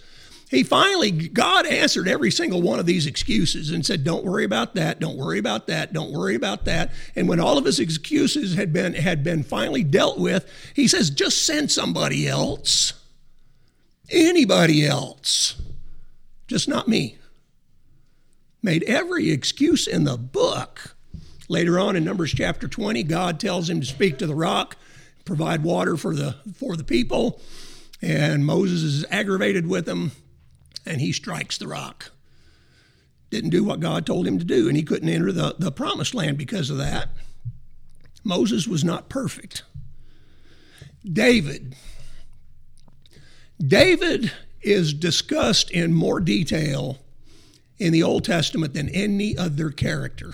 He 0.55 0.63
finally, 0.63 1.11
God 1.11 1.65
answered 1.65 2.07
every 2.07 2.31
single 2.31 2.61
one 2.61 2.79
of 2.79 2.85
these 2.85 3.05
excuses 3.05 3.71
and 3.71 3.85
said, 3.85 4.05
Don't 4.05 4.23
worry 4.23 4.45
about 4.45 4.75
that. 4.75 5.01
Don't 5.01 5.17
worry 5.17 5.37
about 5.37 5.67
that. 5.67 5.91
Don't 5.91 6.13
worry 6.13 6.33
about 6.33 6.63
that. 6.63 6.93
And 7.13 7.27
when 7.27 7.41
all 7.41 7.57
of 7.57 7.65
his 7.65 7.77
excuses 7.77 8.55
had 8.55 8.71
been, 8.71 8.93
had 8.93 9.21
been 9.21 9.43
finally 9.43 9.83
dealt 9.83 10.17
with, 10.17 10.49
he 10.73 10.87
says, 10.87 11.09
Just 11.09 11.45
send 11.45 11.71
somebody 11.71 12.25
else. 12.25 12.93
Anybody 14.09 14.85
else. 14.85 15.61
Just 16.47 16.69
not 16.69 16.87
me. 16.87 17.17
Made 18.63 18.83
every 18.83 19.31
excuse 19.31 19.87
in 19.87 20.05
the 20.05 20.17
book. 20.17 20.95
Later 21.49 21.77
on 21.77 21.97
in 21.97 22.05
Numbers 22.05 22.33
chapter 22.33 22.69
20, 22.69 23.03
God 23.03 23.41
tells 23.41 23.69
him 23.69 23.81
to 23.81 23.85
speak 23.85 24.17
to 24.19 24.27
the 24.27 24.35
rock 24.35 24.77
provide 25.25 25.63
water 25.63 25.97
for 25.97 26.15
the 26.15 26.35
for 26.53 26.77
the 26.77 26.83
people. 26.83 27.41
And 28.01 28.45
Moses 28.45 28.83
is 28.83 29.05
aggravated 29.09 29.67
with 29.67 29.85
them, 29.85 30.11
and 30.85 31.01
he 31.01 31.11
strikes 31.11 31.57
the 31.57 31.67
rock. 31.67 32.11
Didn't 33.29 33.49
do 33.49 33.63
what 33.63 33.79
God 33.79 34.05
told 34.05 34.27
him 34.27 34.37
to 34.39 34.45
do, 34.45 34.67
and 34.67 34.77
he 34.77 34.83
couldn't 34.83 35.09
enter 35.09 35.31
the, 35.31 35.55
the 35.57 35.71
promised 35.71 36.13
land 36.13 36.37
because 36.37 36.69
of 36.69 36.77
that. 36.77 37.09
Moses 38.23 38.67
was 38.67 38.83
not 38.83 39.09
perfect. 39.09 39.63
David. 41.03 41.75
David 43.59 44.31
is 44.61 44.93
discussed 44.93 45.69
in 45.71 45.93
more 45.93 46.19
detail 46.19 46.99
in 47.77 47.91
the 47.93 48.03
Old 48.03 48.23
Testament 48.23 48.73
than 48.73 48.89
any 48.89 49.37
other 49.37 49.69
character. 49.69 50.33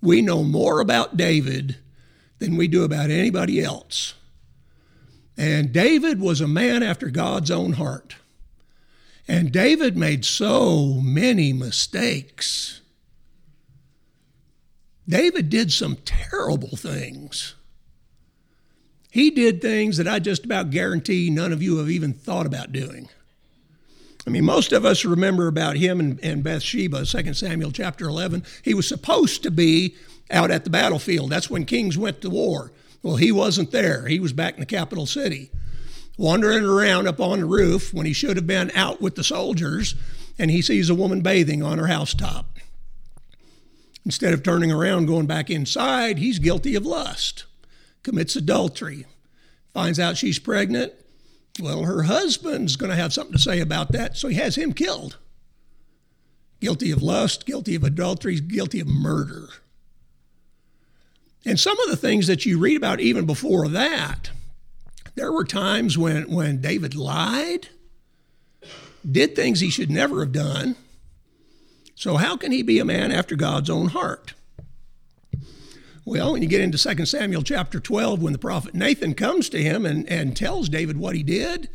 We 0.00 0.22
know 0.22 0.44
more 0.44 0.80
about 0.80 1.16
David 1.16 1.76
than 2.38 2.56
we 2.56 2.68
do 2.68 2.84
about 2.84 3.10
anybody 3.10 3.62
else. 3.62 4.14
And 5.36 5.72
David 5.72 6.20
was 6.20 6.40
a 6.40 6.48
man 6.48 6.82
after 6.82 7.08
God's 7.08 7.50
own 7.50 7.72
heart. 7.72 8.16
And 9.26 9.52
David 9.52 9.96
made 9.96 10.24
so 10.24 11.00
many 11.02 11.52
mistakes. 11.52 12.80
David 15.08 15.50
did 15.50 15.72
some 15.72 15.96
terrible 16.04 16.76
things. 16.76 17.54
He 19.10 19.30
did 19.30 19.60
things 19.60 19.96
that 19.96 20.08
I 20.08 20.18
just 20.18 20.44
about 20.44 20.70
guarantee 20.70 21.30
none 21.30 21.52
of 21.52 21.62
you 21.62 21.78
have 21.78 21.90
even 21.90 22.12
thought 22.12 22.46
about 22.46 22.72
doing. 22.72 23.08
I 24.26 24.30
mean, 24.30 24.44
most 24.44 24.72
of 24.72 24.84
us 24.84 25.04
remember 25.04 25.48
about 25.48 25.76
him 25.76 26.00
and, 26.00 26.18
and 26.22 26.42
Bathsheba, 26.42 27.04
2 27.04 27.34
Samuel 27.34 27.72
chapter 27.72 28.08
11. 28.08 28.42
He 28.62 28.74
was 28.74 28.88
supposed 28.88 29.42
to 29.42 29.50
be 29.50 29.94
out 30.30 30.50
at 30.50 30.64
the 30.64 30.70
battlefield. 30.70 31.30
That's 31.30 31.50
when 31.50 31.66
kings 31.66 31.98
went 31.98 32.22
to 32.22 32.30
war. 32.30 32.72
Well, 33.02 33.16
he 33.16 33.30
wasn't 33.30 33.70
there. 33.70 34.06
He 34.06 34.18
was 34.18 34.32
back 34.32 34.54
in 34.54 34.60
the 34.60 34.66
capital 34.66 35.04
city, 35.04 35.50
wandering 36.16 36.64
around 36.64 37.08
up 37.08 37.20
on 37.20 37.40
the 37.40 37.46
roof 37.46 37.92
when 37.92 38.06
he 38.06 38.12
should 38.12 38.36
have 38.36 38.46
been 38.46 38.70
out 38.74 39.00
with 39.00 39.16
the 39.16 39.24
soldiers, 39.24 39.94
and 40.38 40.50
he 40.50 40.62
sees 40.62 40.90
a 40.90 40.94
woman 40.94 41.20
bathing 41.20 41.62
on 41.62 41.78
her 41.78 41.86
housetop. 41.86 42.58
Instead 44.04 44.34
of 44.34 44.42
turning 44.42 44.70
around, 44.70 45.06
going 45.06 45.26
back 45.26 45.48
inside, 45.50 46.18
he's 46.18 46.38
guilty 46.38 46.74
of 46.74 46.84
lust, 46.84 47.44
commits 48.02 48.36
adultery, 48.36 49.06
finds 49.72 49.98
out 49.98 50.16
she's 50.16 50.38
pregnant. 50.38 50.92
Well, 51.60 51.84
her 51.84 52.02
husband's 52.02 52.76
going 52.76 52.90
to 52.90 52.96
have 52.96 53.12
something 53.12 53.32
to 53.32 53.38
say 53.38 53.60
about 53.60 53.92
that, 53.92 54.16
so 54.16 54.28
he 54.28 54.36
has 54.36 54.56
him 54.56 54.72
killed. 54.72 55.18
Guilty 56.60 56.90
of 56.90 57.02
lust, 57.02 57.46
guilty 57.46 57.74
of 57.74 57.84
adultery, 57.84 58.40
guilty 58.40 58.80
of 58.80 58.88
murder. 58.88 59.48
And 61.46 61.60
some 61.60 61.78
of 61.80 61.90
the 61.90 61.96
things 61.96 62.26
that 62.26 62.46
you 62.46 62.58
read 62.58 62.76
about 62.76 63.00
even 63.00 63.26
before 63.26 63.68
that, 63.68 64.30
there 65.14 65.32
were 65.32 65.44
times 65.44 65.96
when, 65.96 66.30
when 66.30 66.60
David 66.60 66.94
lied, 66.94 67.68
did 69.08 69.36
things 69.36 69.60
he 69.60 69.70
should 69.70 69.90
never 69.90 70.20
have 70.20 70.32
done. 70.32 70.76
So, 71.94 72.16
how 72.16 72.36
can 72.36 72.52
he 72.52 72.62
be 72.62 72.78
a 72.78 72.84
man 72.84 73.12
after 73.12 73.36
God's 73.36 73.70
own 73.70 73.88
heart? 73.88 74.34
Well, 76.04 76.32
when 76.32 76.42
you 76.42 76.48
get 76.48 76.60
into 76.60 76.76
2 76.76 77.06
Samuel 77.06 77.42
chapter 77.42 77.80
12, 77.80 78.20
when 78.20 78.32
the 78.32 78.38
prophet 78.38 78.74
Nathan 78.74 79.14
comes 79.14 79.48
to 79.50 79.62
him 79.62 79.86
and, 79.86 80.06
and 80.08 80.36
tells 80.36 80.68
David 80.68 80.98
what 80.98 81.14
he 81.14 81.22
did, 81.22 81.70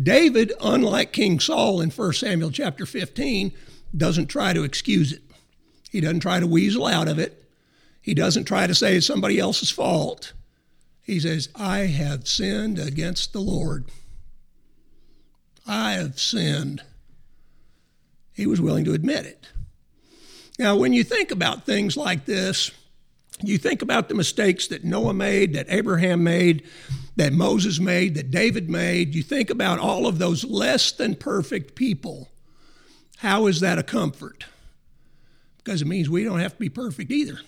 David, 0.00 0.52
unlike 0.60 1.12
King 1.12 1.40
Saul 1.40 1.80
in 1.80 1.90
1 1.90 2.12
Samuel 2.12 2.50
chapter 2.50 2.86
15, 2.86 3.52
doesn't 3.96 4.26
try 4.26 4.52
to 4.52 4.62
excuse 4.62 5.12
it. 5.12 5.22
He 5.90 6.00
doesn't 6.00 6.20
try 6.20 6.38
to 6.38 6.46
weasel 6.46 6.86
out 6.86 7.08
of 7.08 7.18
it. 7.18 7.42
He 8.02 8.14
doesn't 8.14 8.44
try 8.44 8.66
to 8.66 8.74
say 8.74 8.96
it's 8.96 9.06
somebody 9.06 9.38
else's 9.40 9.70
fault. 9.70 10.32
He 11.06 11.20
says, 11.20 11.48
I 11.54 11.86
have 11.86 12.26
sinned 12.26 12.80
against 12.80 13.32
the 13.32 13.40
Lord. 13.40 13.84
I 15.64 15.92
have 15.92 16.18
sinned. 16.18 16.82
He 18.32 18.44
was 18.44 18.60
willing 18.60 18.84
to 18.86 18.92
admit 18.92 19.24
it. 19.24 19.46
Now, 20.58 20.76
when 20.76 20.92
you 20.92 21.04
think 21.04 21.30
about 21.30 21.64
things 21.64 21.96
like 21.96 22.24
this, 22.24 22.72
you 23.40 23.56
think 23.56 23.82
about 23.82 24.08
the 24.08 24.16
mistakes 24.16 24.66
that 24.66 24.82
Noah 24.82 25.14
made, 25.14 25.54
that 25.54 25.66
Abraham 25.68 26.24
made, 26.24 26.64
that 27.14 27.32
Moses 27.32 27.78
made, 27.78 28.16
that 28.16 28.32
David 28.32 28.68
made. 28.68 29.14
You 29.14 29.22
think 29.22 29.48
about 29.48 29.78
all 29.78 30.08
of 30.08 30.18
those 30.18 30.42
less 30.42 30.90
than 30.90 31.14
perfect 31.14 31.76
people. 31.76 32.30
How 33.18 33.46
is 33.46 33.60
that 33.60 33.78
a 33.78 33.84
comfort? 33.84 34.44
Because 35.58 35.82
it 35.82 35.86
means 35.86 36.10
we 36.10 36.24
don't 36.24 36.40
have 36.40 36.54
to 36.54 36.58
be 36.58 36.68
perfect 36.68 37.12
either. 37.12 37.38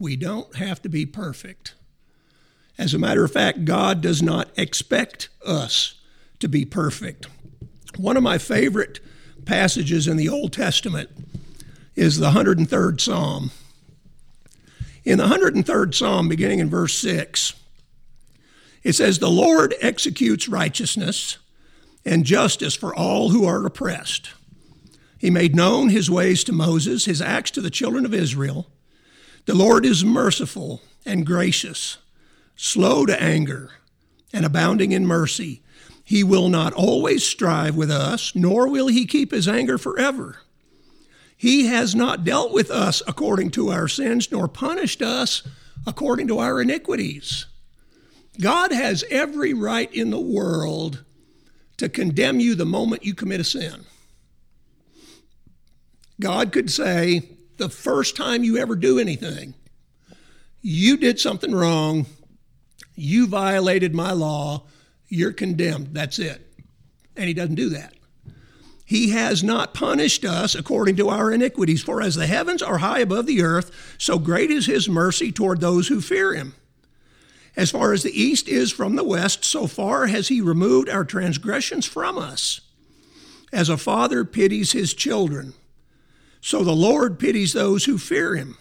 We 0.00 0.16
don't 0.16 0.56
have 0.56 0.80
to 0.82 0.88
be 0.88 1.04
perfect. 1.04 1.74
As 2.78 2.94
a 2.94 2.98
matter 2.98 3.22
of 3.22 3.30
fact, 3.30 3.66
God 3.66 4.00
does 4.00 4.22
not 4.22 4.48
expect 4.56 5.28
us 5.44 6.00
to 6.38 6.48
be 6.48 6.64
perfect. 6.64 7.26
One 7.98 8.16
of 8.16 8.22
my 8.22 8.38
favorite 8.38 9.00
passages 9.44 10.08
in 10.08 10.16
the 10.16 10.28
Old 10.28 10.54
Testament 10.54 11.10
is 11.94 12.18
the 12.18 12.30
103rd 12.30 12.98
Psalm. 12.98 13.50
In 15.04 15.18
the 15.18 15.26
103rd 15.26 15.94
Psalm, 15.94 16.30
beginning 16.30 16.60
in 16.60 16.70
verse 16.70 16.96
6, 16.96 17.52
it 18.82 18.94
says, 18.94 19.18
The 19.18 19.28
Lord 19.28 19.74
executes 19.82 20.48
righteousness 20.48 21.36
and 22.06 22.24
justice 22.24 22.74
for 22.74 22.94
all 22.94 23.28
who 23.28 23.44
are 23.44 23.66
oppressed. 23.66 24.30
He 25.18 25.28
made 25.28 25.54
known 25.54 25.90
his 25.90 26.10
ways 26.10 26.42
to 26.44 26.52
Moses, 26.52 27.04
his 27.04 27.20
acts 27.20 27.50
to 27.50 27.60
the 27.60 27.68
children 27.68 28.06
of 28.06 28.14
Israel. 28.14 28.70
The 29.46 29.54
Lord 29.54 29.84
is 29.86 30.04
merciful 30.04 30.82
and 31.04 31.26
gracious, 31.26 31.98
slow 32.56 33.06
to 33.06 33.20
anger, 33.20 33.70
and 34.32 34.44
abounding 34.44 34.92
in 34.92 35.06
mercy. 35.06 35.62
He 36.04 36.22
will 36.24 36.48
not 36.48 36.72
always 36.72 37.24
strive 37.24 37.76
with 37.76 37.90
us, 37.90 38.34
nor 38.34 38.68
will 38.68 38.88
he 38.88 39.06
keep 39.06 39.30
his 39.30 39.48
anger 39.48 39.78
forever. 39.78 40.38
He 41.36 41.66
has 41.66 41.94
not 41.94 42.24
dealt 42.24 42.52
with 42.52 42.70
us 42.70 43.02
according 43.06 43.50
to 43.52 43.70
our 43.70 43.88
sins, 43.88 44.30
nor 44.30 44.46
punished 44.46 45.00
us 45.00 45.42
according 45.86 46.28
to 46.28 46.38
our 46.38 46.60
iniquities. 46.60 47.46
God 48.40 48.72
has 48.72 49.04
every 49.10 49.54
right 49.54 49.92
in 49.92 50.10
the 50.10 50.20
world 50.20 51.02
to 51.78 51.88
condemn 51.88 52.40
you 52.40 52.54
the 52.54 52.66
moment 52.66 53.04
you 53.04 53.14
commit 53.14 53.40
a 53.40 53.44
sin. 53.44 53.86
God 56.20 56.52
could 56.52 56.70
say, 56.70 57.22
the 57.60 57.68
first 57.68 58.16
time 58.16 58.42
you 58.42 58.56
ever 58.56 58.74
do 58.74 58.98
anything. 58.98 59.54
You 60.60 60.96
did 60.96 61.20
something 61.20 61.54
wrong. 61.54 62.06
You 62.96 63.28
violated 63.28 63.94
my 63.94 64.10
law. 64.10 64.64
You're 65.08 65.32
condemned. 65.32 65.90
That's 65.92 66.18
it. 66.18 66.44
and 67.16 67.28
He 67.28 67.34
doesn't 67.34 67.54
do 67.54 67.68
that. 67.68 67.94
He 68.84 69.10
has 69.10 69.44
not 69.44 69.72
punished 69.72 70.24
us 70.24 70.56
according 70.56 70.96
to 70.96 71.10
our 71.10 71.30
iniquities, 71.30 71.80
for 71.82 72.02
as 72.02 72.16
the 72.16 72.26
heavens 72.26 72.60
are 72.60 72.78
high 72.78 72.98
above 72.98 73.26
the 73.26 73.42
earth, 73.42 73.94
so 73.98 74.18
great 74.18 74.50
is 74.50 74.66
His 74.66 74.88
mercy 74.88 75.30
toward 75.30 75.60
those 75.60 75.86
who 75.86 76.00
fear 76.00 76.34
Him. 76.34 76.54
As 77.56 77.70
far 77.70 77.92
as 77.92 78.02
the 78.02 78.20
east 78.20 78.48
is 78.48 78.72
from 78.72 78.96
the 78.96 79.04
west, 79.04 79.44
so 79.44 79.68
far 79.68 80.08
has 80.08 80.26
He 80.26 80.40
removed 80.40 80.88
our 80.88 81.04
transgressions 81.04 81.86
from 81.86 82.18
us. 82.18 82.60
As 83.52 83.68
a 83.68 83.76
father 83.76 84.24
pities 84.24 84.72
his 84.72 84.94
children, 84.94 85.54
so 86.40 86.64
the 86.64 86.72
Lord 86.72 87.18
pities 87.18 87.52
those 87.52 87.84
who 87.84 87.98
fear 87.98 88.34
Him. 88.34 88.56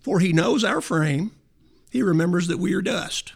For 0.00 0.20
He 0.20 0.32
knows 0.32 0.64
our 0.64 0.80
frame, 0.80 1.32
He 1.90 2.02
remembers 2.02 2.48
that 2.48 2.58
we 2.58 2.74
are 2.74 2.82
dust. 2.82 3.34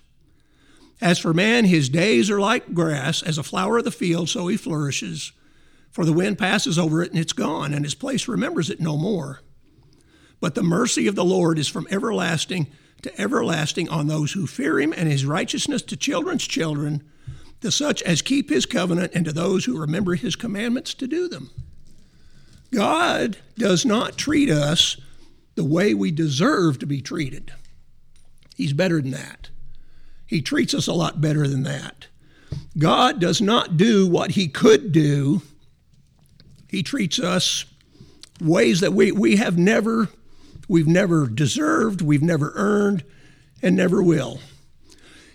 As 1.00 1.18
for 1.18 1.32
man, 1.32 1.64
his 1.64 1.88
days 1.88 2.30
are 2.30 2.40
like 2.40 2.74
grass, 2.74 3.22
as 3.22 3.38
a 3.38 3.42
flower 3.42 3.78
of 3.78 3.84
the 3.84 3.90
field, 3.90 4.28
so 4.28 4.48
he 4.48 4.56
flourishes. 4.58 5.32
For 5.90 6.04
the 6.04 6.12
wind 6.12 6.38
passes 6.38 6.78
over 6.78 7.02
it 7.02 7.10
and 7.10 7.18
it's 7.18 7.32
gone, 7.32 7.72
and 7.72 7.84
his 7.84 7.94
place 7.94 8.28
remembers 8.28 8.68
it 8.68 8.80
no 8.80 8.98
more. 8.98 9.40
But 10.40 10.54
the 10.54 10.62
mercy 10.62 11.06
of 11.06 11.14
the 11.14 11.24
Lord 11.24 11.58
is 11.58 11.68
from 11.68 11.86
everlasting 11.90 12.66
to 13.02 13.20
everlasting 13.20 13.88
on 13.88 14.08
those 14.08 14.32
who 14.32 14.46
fear 14.46 14.78
him, 14.78 14.92
and 14.94 15.10
his 15.10 15.24
righteousness 15.24 15.80
to 15.82 15.96
children's 15.96 16.46
children, 16.46 17.02
to 17.62 17.70
such 17.70 18.02
as 18.02 18.20
keep 18.20 18.50
his 18.50 18.66
covenant, 18.66 19.12
and 19.14 19.24
to 19.24 19.32
those 19.32 19.64
who 19.64 19.80
remember 19.80 20.14
his 20.14 20.36
commandments 20.36 20.92
to 20.94 21.06
do 21.06 21.28
them. 21.28 21.50
God 22.72 23.38
does 23.58 23.84
not 23.84 24.16
treat 24.16 24.50
us 24.50 24.96
the 25.54 25.64
way 25.64 25.94
we 25.94 26.10
deserve 26.10 26.78
to 26.78 26.86
be 26.86 27.00
treated. 27.00 27.52
He's 28.56 28.72
better 28.72 29.00
than 29.00 29.10
that. 29.12 29.50
He 30.26 30.40
treats 30.40 30.74
us 30.74 30.86
a 30.86 30.92
lot 30.92 31.20
better 31.20 31.48
than 31.48 31.64
that. 31.64 32.06
God 32.78 33.20
does 33.20 33.40
not 33.40 33.76
do 33.76 34.06
what 34.06 34.32
he 34.32 34.48
could 34.48 34.92
do. 34.92 35.42
He 36.68 36.82
treats 36.82 37.18
us 37.18 37.64
ways 38.40 38.80
that 38.80 38.92
we, 38.92 39.12
we 39.12 39.36
have 39.36 39.58
never 39.58 40.08
we've 40.68 40.86
never 40.86 41.26
deserved, 41.26 42.00
we've 42.00 42.22
never 42.22 42.52
earned, 42.54 43.02
and 43.60 43.74
never 43.74 44.00
will. 44.00 44.40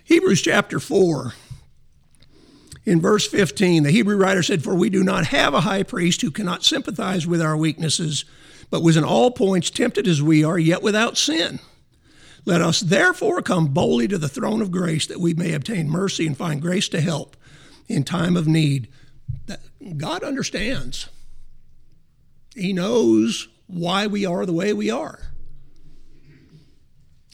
Hebrews 0.04 0.40
chapter 0.40 0.80
4 0.80 1.34
in 2.86 3.00
verse 3.00 3.26
15, 3.26 3.82
the 3.82 3.90
Hebrew 3.90 4.16
writer 4.16 4.44
said, 4.44 4.62
For 4.62 4.74
we 4.74 4.88
do 4.90 5.02
not 5.02 5.26
have 5.26 5.54
a 5.54 5.62
high 5.62 5.82
priest 5.82 6.22
who 6.22 6.30
cannot 6.30 6.62
sympathize 6.62 7.26
with 7.26 7.42
our 7.42 7.56
weaknesses, 7.56 8.24
but 8.70 8.82
was 8.82 8.96
in 8.96 9.02
all 9.02 9.32
points 9.32 9.70
tempted 9.70 10.06
as 10.06 10.22
we 10.22 10.44
are, 10.44 10.58
yet 10.58 10.82
without 10.82 11.18
sin. 11.18 11.58
Let 12.44 12.62
us 12.62 12.78
therefore 12.78 13.42
come 13.42 13.74
boldly 13.74 14.06
to 14.06 14.18
the 14.18 14.28
throne 14.28 14.62
of 14.62 14.70
grace 14.70 15.08
that 15.08 15.18
we 15.18 15.34
may 15.34 15.52
obtain 15.52 15.90
mercy 15.90 16.28
and 16.28 16.36
find 16.36 16.62
grace 16.62 16.88
to 16.90 17.00
help 17.00 17.36
in 17.88 18.04
time 18.04 18.36
of 18.36 18.46
need. 18.46 18.86
God 19.96 20.22
understands. 20.22 21.08
He 22.54 22.72
knows 22.72 23.48
why 23.66 24.06
we 24.06 24.24
are 24.24 24.46
the 24.46 24.52
way 24.52 24.72
we 24.72 24.90
are. 24.90 25.18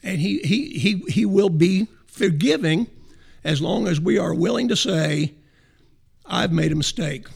And 0.03 0.19
he, 0.19 0.39
he, 0.39 0.79
he, 0.79 0.97
he 1.09 1.27
will 1.27 1.51
be 1.51 1.89
forgiving 2.07 2.87
as 3.45 3.61
long 3.61 3.87
as 3.87 4.01
we 4.01 4.17
are 4.17 4.33
willing 4.33 4.69
to 4.69 4.77
say, 4.77 5.35
I've 6.33 6.51
made 6.51 6.73
a 6.73 6.77
mistake. 6.77 7.27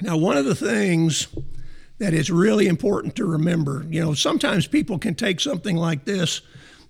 Now, 0.00 0.16
one 0.16 0.38
of 0.38 0.46
the 0.46 0.54
things 0.54 1.28
that 1.98 2.14
is 2.14 2.30
really 2.30 2.66
important 2.66 3.14
to 3.16 3.26
remember, 3.26 3.84
you 3.88 4.00
know, 4.00 4.14
sometimes 4.14 4.66
people 4.66 4.98
can 4.98 5.14
take 5.14 5.38
something 5.38 5.76
like 5.76 6.06
this 6.06 6.40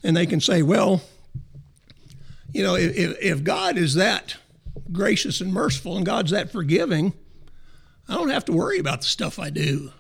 and 0.05 0.17
they 0.17 0.25
can 0.25 0.41
say, 0.41 0.63
well, 0.63 1.03
you 2.53 2.63
know, 2.63 2.77
if, 2.77 3.19
if 3.21 3.43
God 3.43 3.77
is 3.77 3.95
that 3.95 4.37
gracious 4.93 5.41
and 5.41 5.53
merciful 5.53 5.97
and 5.97 6.07
God's 6.07 6.31
that 6.31 6.53
forgiving, 6.53 7.13
I 8.09 8.15
don't 8.15 8.31
have 8.31 8.45
to 8.45 8.53
worry 8.53 8.79
about 8.79 9.01
the 9.01 9.09
stuff 9.09 9.41
I 9.41 9.51
do. 9.51 9.91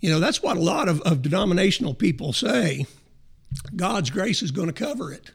You 0.00 0.10
know, 0.10 0.20
that's 0.20 0.42
what 0.42 0.58
a 0.58 0.60
lot 0.60 0.88
of, 0.88 1.00
of 1.02 1.22
denominational 1.22 1.94
people 1.94 2.34
say. 2.34 2.86
God's 3.74 4.10
grace 4.10 4.42
is 4.42 4.50
going 4.50 4.68
to 4.68 4.74
cover 4.74 5.10
it. 5.10 5.30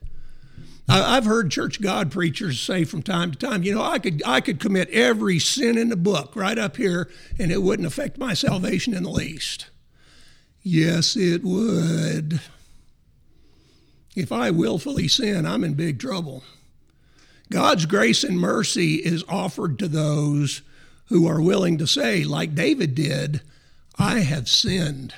I, 0.88 1.18
I've 1.18 1.26
heard 1.26 1.52
church 1.52 1.82
God 1.82 2.12
preachers 2.12 2.60
say 2.60 2.84
from 2.84 3.04
time 3.04 3.32
to 3.32 3.38
time, 3.38 3.64
you 3.64 3.74
know, 3.74 3.84
I 3.84 4.00
could 4.00 4.22
I 4.26 4.42
could 4.42 4.60
commit 4.60 4.90
every 4.90 5.40
sin 5.40 5.78
in 5.78 5.90
the 5.90 5.96
book 5.96 6.36
right 6.36 6.58
up 6.58 6.78
here, 6.78 7.10
and 7.40 7.52
it 7.52 7.62
wouldn't 7.62 7.88
affect 7.88 8.18
my 8.18 8.34
salvation 8.34 8.94
in 8.94 9.04
the 9.04 9.10
least. 9.10 9.70
Yes, 10.62 11.16
it 11.16 11.44
would. 11.44 12.40
If 14.16 14.32
I 14.32 14.52
willfully 14.52 15.08
sin, 15.08 15.46
I'm 15.46 15.64
in 15.64 15.74
big 15.74 16.00
trouble. 16.00 16.44
God's 17.50 17.86
grace 17.86 18.24
and 18.24 18.40
mercy 18.40 18.96
is 18.96 19.24
offered 19.28 19.78
to 19.80 19.88
those 19.88 20.62
who 21.08 21.28
are 21.28 21.42
willing 21.42 21.78
to 21.78 21.88
say, 21.88 22.24
like 22.24 22.56
David 22.56 22.96
did, 22.96 23.42
I 23.98 24.20
have 24.20 24.48
sinned. 24.48 25.14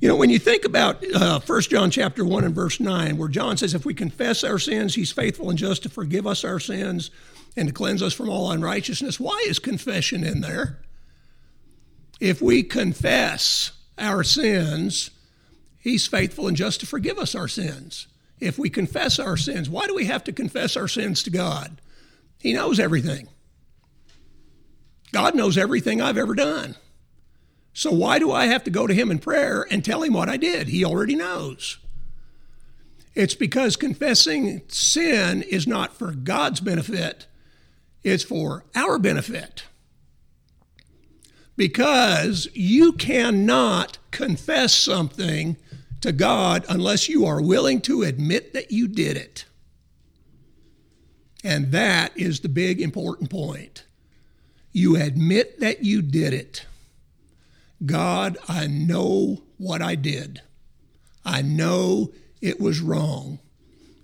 You 0.00 0.08
know, 0.08 0.16
when 0.16 0.30
you 0.30 0.38
think 0.38 0.64
about 0.64 1.02
uh, 1.14 1.40
1 1.40 1.60
John 1.62 1.90
chapter 1.90 2.24
1 2.24 2.44
and 2.44 2.54
verse 2.54 2.80
9, 2.80 3.16
where 3.16 3.28
John 3.28 3.56
says, 3.56 3.74
if 3.74 3.86
we 3.86 3.94
confess 3.94 4.44
our 4.44 4.58
sins, 4.58 4.94
he's 4.94 5.12
faithful 5.12 5.48
and 5.48 5.58
just 5.58 5.82
to 5.84 5.88
forgive 5.88 6.26
us 6.26 6.44
our 6.44 6.60
sins 6.60 7.10
and 7.56 7.68
to 7.68 7.74
cleanse 7.74 8.02
us 8.02 8.12
from 8.12 8.28
all 8.28 8.50
unrighteousness. 8.50 9.18
Why 9.18 9.44
is 9.48 9.58
confession 9.58 10.22
in 10.22 10.42
there? 10.42 10.80
If 12.20 12.42
we 12.42 12.62
confess 12.62 13.72
our 13.98 14.22
sins, 14.22 15.10
He's 15.86 16.08
faithful 16.08 16.48
and 16.48 16.56
just 16.56 16.80
to 16.80 16.86
forgive 16.86 17.16
us 17.16 17.36
our 17.36 17.46
sins. 17.46 18.08
If 18.40 18.58
we 18.58 18.68
confess 18.70 19.20
our 19.20 19.36
sins, 19.36 19.70
why 19.70 19.86
do 19.86 19.94
we 19.94 20.06
have 20.06 20.24
to 20.24 20.32
confess 20.32 20.76
our 20.76 20.88
sins 20.88 21.22
to 21.22 21.30
God? 21.30 21.80
He 22.40 22.52
knows 22.54 22.80
everything. 22.80 23.28
God 25.12 25.36
knows 25.36 25.56
everything 25.56 26.00
I've 26.00 26.18
ever 26.18 26.34
done. 26.34 26.74
So 27.76 27.92
why 27.92 28.18
do 28.18 28.32
I 28.32 28.46
have 28.46 28.64
to 28.64 28.70
go 28.70 28.86
to 28.86 28.94
Him 28.94 29.10
in 29.10 29.18
prayer 29.18 29.66
and 29.70 29.84
tell 29.84 30.02
Him 30.02 30.14
what 30.14 30.30
I 30.30 30.38
did? 30.38 30.68
He 30.68 30.82
already 30.82 31.14
knows. 31.14 31.76
It's 33.14 33.34
because 33.34 33.76
confessing 33.76 34.62
sin 34.68 35.42
is 35.42 35.66
not 35.66 35.92
for 35.92 36.12
God's 36.12 36.60
benefit, 36.60 37.26
it's 38.02 38.24
for 38.24 38.64
our 38.74 38.98
benefit. 38.98 39.64
Because 41.54 42.48
you 42.54 42.94
cannot 42.94 43.98
confess 44.10 44.74
something 44.74 45.58
to 46.00 46.12
God 46.12 46.64
unless 46.70 47.10
you 47.10 47.26
are 47.26 47.42
willing 47.42 47.82
to 47.82 48.04
admit 48.04 48.54
that 48.54 48.70
you 48.70 48.88
did 48.88 49.18
it. 49.18 49.44
And 51.44 51.72
that 51.72 52.16
is 52.16 52.40
the 52.40 52.48
big 52.48 52.80
important 52.80 53.28
point. 53.28 53.84
You 54.72 54.96
admit 54.96 55.60
that 55.60 55.84
you 55.84 56.00
did 56.00 56.32
it. 56.32 56.64
God, 57.84 58.38
I 58.48 58.66
know 58.66 59.42
what 59.58 59.82
I 59.82 59.94
did. 59.94 60.40
I 61.24 61.42
know 61.42 62.12
it 62.40 62.60
was 62.60 62.80
wrong. 62.80 63.40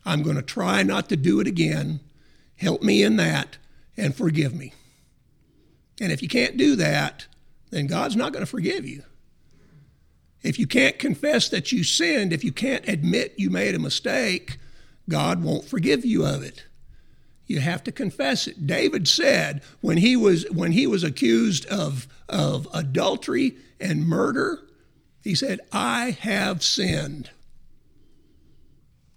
I'm 0.04 0.22
going 0.22 0.36
to 0.36 0.42
try 0.42 0.82
not 0.82 1.08
to 1.08 1.16
do 1.16 1.40
it 1.40 1.46
again. 1.46 2.00
Help 2.56 2.82
me 2.82 3.02
in 3.02 3.16
that 3.16 3.56
and 3.96 4.14
forgive 4.14 4.54
me. 4.54 4.72
And 6.00 6.12
if 6.12 6.22
you 6.22 6.28
can't 6.28 6.56
do 6.56 6.76
that, 6.76 7.26
then 7.70 7.86
God's 7.86 8.16
not 8.16 8.32
going 8.32 8.44
to 8.44 8.50
forgive 8.50 8.86
you. 8.86 9.04
If 10.42 10.58
you 10.58 10.66
can't 10.66 10.98
confess 10.98 11.48
that 11.50 11.70
you 11.70 11.84
sinned, 11.84 12.32
if 12.32 12.42
you 12.42 12.52
can't 12.52 12.86
admit 12.88 13.34
you 13.38 13.48
made 13.48 13.74
a 13.74 13.78
mistake, 13.78 14.58
God 15.08 15.42
won't 15.42 15.64
forgive 15.64 16.04
you 16.04 16.26
of 16.26 16.42
it. 16.42 16.64
You 17.46 17.60
have 17.60 17.84
to 17.84 17.92
confess 17.92 18.46
it. 18.46 18.66
David 18.66 19.08
said 19.08 19.62
when 19.80 19.98
he 19.98 20.16
was 20.16 20.48
when 20.50 20.72
he 20.72 20.86
was 20.86 21.02
accused 21.02 21.66
of, 21.66 22.06
of 22.28 22.68
adultery 22.72 23.56
and 23.80 24.06
murder, 24.06 24.60
he 25.22 25.34
said, 25.34 25.60
I 25.72 26.16
have 26.20 26.62
sinned. 26.62 27.30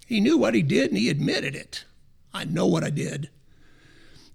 He 0.05 0.19
knew 0.19 0.37
what 0.37 0.53
he 0.53 0.61
did 0.61 0.89
and 0.89 0.97
he 0.97 1.09
admitted 1.09 1.55
it. 1.55 1.85
I 2.33 2.43
know 2.43 2.67
what 2.67 2.83
I 2.83 2.89
did. 2.89 3.29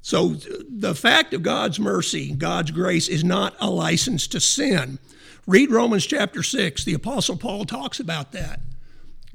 So 0.03 0.29
the 0.29 0.94
fact 0.94 1.35
of 1.35 1.42
God's 1.42 1.79
mercy, 1.79 2.33
God's 2.33 2.70
grace, 2.70 3.07
is 3.07 3.22
not 3.22 3.55
a 3.61 3.70
license 3.70 4.26
to 4.29 4.40
sin. 4.40 4.98
Read 5.46 5.70
Romans 5.70 6.07
chapter 6.07 6.42
6. 6.42 6.85
The 6.85 6.94
Apostle 6.94 7.37
Paul 7.37 7.66
talks 7.66 8.00
about 8.00 8.33
that. 8.33 8.61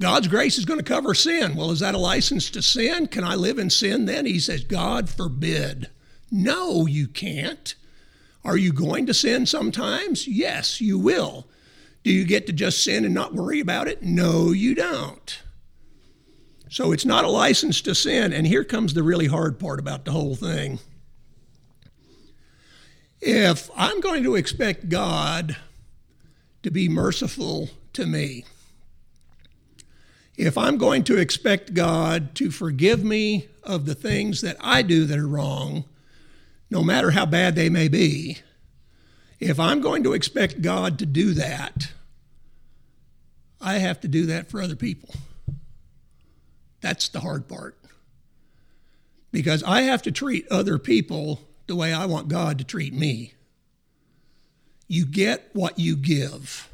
God's 0.00 0.28
grace 0.28 0.58
is 0.58 0.66
going 0.66 0.78
to 0.78 0.84
cover 0.84 1.14
sin. 1.14 1.56
Well, 1.56 1.70
is 1.70 1.80
that 1.80 1.94
a 1.94 1.98
license 1.98 2.50
to 2.50 2.62
sin? 2.62 3.06
Can 3.06 3.24
I 3.24 3.34
live 3.34 3.58
in 3.58 3.70
sin 3.70 4.04
then? 4.04 4.26
He 4.26 4.38
says, 4.38 4.62
God 4.62 5.08
forbid. 5.08 5.88
No, 6.30 6.86
you 6.86 7.08
can't. 7.08 7.74
Are 8.44 8.56
you 8.56 8.72
going 8.72 9.06
to 9.06 9.14
sin 9.14 9.46
sometimes? 9.46 10.28
Yes, 10.28 10.80
you 10.80 10.98
will. 10.98 11.46
Do 12.04 12.12
you 12.12 12.24
get 12.24 12.46
to 12.46 12.52
just 12.52 12.84
sin 12.84 13.04
and 13.04 13.14
not 13.14 13.34
worry 13.34 13.58
about 13.58 13.88
it? 13.88 14.02
No, 14.02 14.52
you 14.52 14.74
don't. 14.74 15.42
So 16.68 16.92
it's 16.92 17.06
not 17.06 17.24
a 17.24 17.28
license 17.28 17.80
to 17.82 17.94
sin. 17.94 18.32
And 18.32 18.46
here 18.46 18.64
comes 18.64 18.92
the 18.92 19.02
really 19.02 19.26
hard 19.26 19.58
part 19.58 19.80
about 19.80 20.04
the 20.04 20.12
whole 20.12 20.36
thing. 20.36 20.78
If 23.20 23.70
I'm 23.74 24.00
going 24.00 24.22
to 24.24 24.34
expect 24.34 24.90
God 24.90 25.56
to 26.62 26.70
be 26.70 26.88
merciful 26.88 27.70
to 27.92 28.06
me. 28.06 28.44
If 30.36 30.58
I'm 30.58 30.76
going 30.76 31.04
to 31.04 31.16
expect 31.16 31.74
God 31.74 32.34
to 32.36 32.50
forgive 32.50 33.02
me 33.02 33.48
of 33.62 33.86
the 33.86 33.94
things 33.94 34.42
that 34.42 34.56
I 34.60 34.82
do 34.82 35.06
that 35.06 35.18
are 35.18 35.26
wrong, 35.26 35.84
no 36.70 36.82
matter 36.82 37.12
how 37.12 37.24
bad 37.24 37.54
they 37.54 37.70
may 37.70 37.88
be, 37.88 38.38
if 39.40 39.58
I'm 39.58 39.80
going 39.80 40.02
to 40.04 40.12
expect 40.12 40.62
God 40.62 40.98
to 40.98 41.06
do 41.06 41.32
that, 41.34 41.92
I 43.60 43.78
have 43.78 44.00
to 44.00 44.08
do 44.08 44.26
that 44.26 44.50
for 44.50 44.60
other 44.60 44.76
people. 44.76 45.14
That's 46.80 47.08
the 47.08 47.20
hard 47.20 47.48
part. 47.48 47.76
Because 49.32 49.62
I 49.64 49.82
have 49.82 50.02
to 50.02 50.12
treat 50.12 50.46
other 50.48 50.78
people 50.78 51.40
the 51.66 51.76
way 51.76 51.92
I 51.92 52.06
want 52.06 52.28
God 52.28 52.58
to 52.58 52.64
treat 52.64 52.94
me. 52.94 53.32
You 54.86 55.04
get 55.04 55.50
what 55.52 55.78
you 55.78 55.96
give 55.96 56.70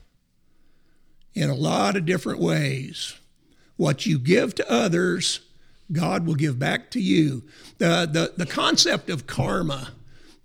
in 1.34 1.48
a 1.48 1.54
lot 1.54 1.96
of 1.96 2.04
different 2.04 2.40
ways. 2.40 3.14
What 3.76 4.06
you 4.06 4.18
give 4.18 4.54
to 4.56 4.70
others, 4.70 5.40
God 5.90 6.26
will 6.26 6.34
give 6.34 6.58
back 6.58 6.90
to 6.92 7.00
you. 7.00 7.42
The, 7.78 8.08
the, 8.10 8.32
the 8.36 8.46
concept 8.46 9.10
of 9.10 9.26
karma, 9.26 9.90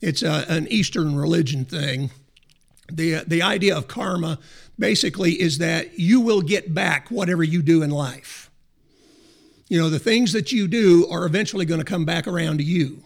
it's 0.02 0.24
a, 0.24 0.46
an 0.50 0.68
Eastern 0.70 1.16
religion 1.16 1.66
thing. 1.66 2.12
The, 2.92 3.24
the 3.28 3.42
idea 3.42 3.78
of 3.78 3.88
karma 3.88 4.40
basically 4.80 5.34
is 5.34 5.58
that 5.58 6.00
you 6.00 6.22
will 6.22 6.42
get 6.42 6.74
back 6.74 7.10
whatever 7.10 7.44
you 7.44 7.62
do 7.62 7.84
in 7.84 7.90
life. 7.90 8.50
You 9.70 9.80
know, 9.80 9.90
the 9.90 10.00
things 10.00 10.32
that 10.32 10.52
you 10.52 10.68
do 10.68 11.08
are 11.12 11.26
eventually 11.26 11.66
going 11.66 11.80
to 11.80 11.86
come 11.86 12.06
back 12.06 12.28
around 12.28 12.58
to 12.60 12.64
you. 12.64 13.04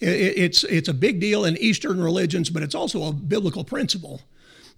It's, 0.00 0.64
it's 0.64 0.88
a 0.88 0.94
big 0.94 1.20
deal 1.20 1.44
in 1.44 1.56
Eastern 1.58 2.00
religions, 2.02 2.50
but 2.50 2.62
it's 2.62 2.74
also 2.74 3.04
a 3.04 3.12
biblical 3.12 3.62
principle 3.62 4.20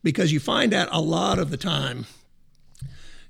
because 0.03 0.33
you 0.33 0.41
find 0.41 0.75
out 0.75 0.89
a 0.93 1.01
lot 1.01 1.39
of 1.39 1.51
the 1.51 1.57
time 1.57 2.07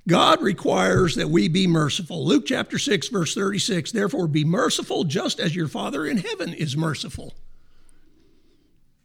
God 0.06 0.42
requires 0.42 1.14
that 1.14 1.30
we 1.30 1.48
be 1.48 1.66
merciful. 1.66 2.26
Luke 2.26 2.44
chapter 2.46 2.78
6, 2.78 3.08
verse 3.08 3.34
36 3.34 3.92
Therefore, 3.92 4.26
be 4.26 4.44
merciful 4.44 5.04
just 5.04 5.40
as 5.40 5.56
your 5.56 5.68
Father 5.68 6.06
in 6.06 6.18
heaven 6.18 6.52
is 6.52 6.76
merciful. 6.76 7.34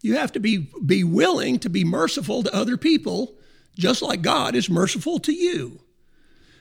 You 0.01 0.15
have 0.15 0.31
to 0.33 0.39
be, 0.39 0.69
be 0.85 1.03
willing 1.03 1.59
to 1.59 1.69
be 1.69 1.83
merciful 1.83 2.43
to 2.43 2.55
other 2.55 2.77
people, 2.77 3.33
just 3.77 4.01
like 4.01 4.21
God 4.21 4.55
is 4.55 4.69
merciful 4.69 5.19
to 5.19 5.33
you. 5.33 5.79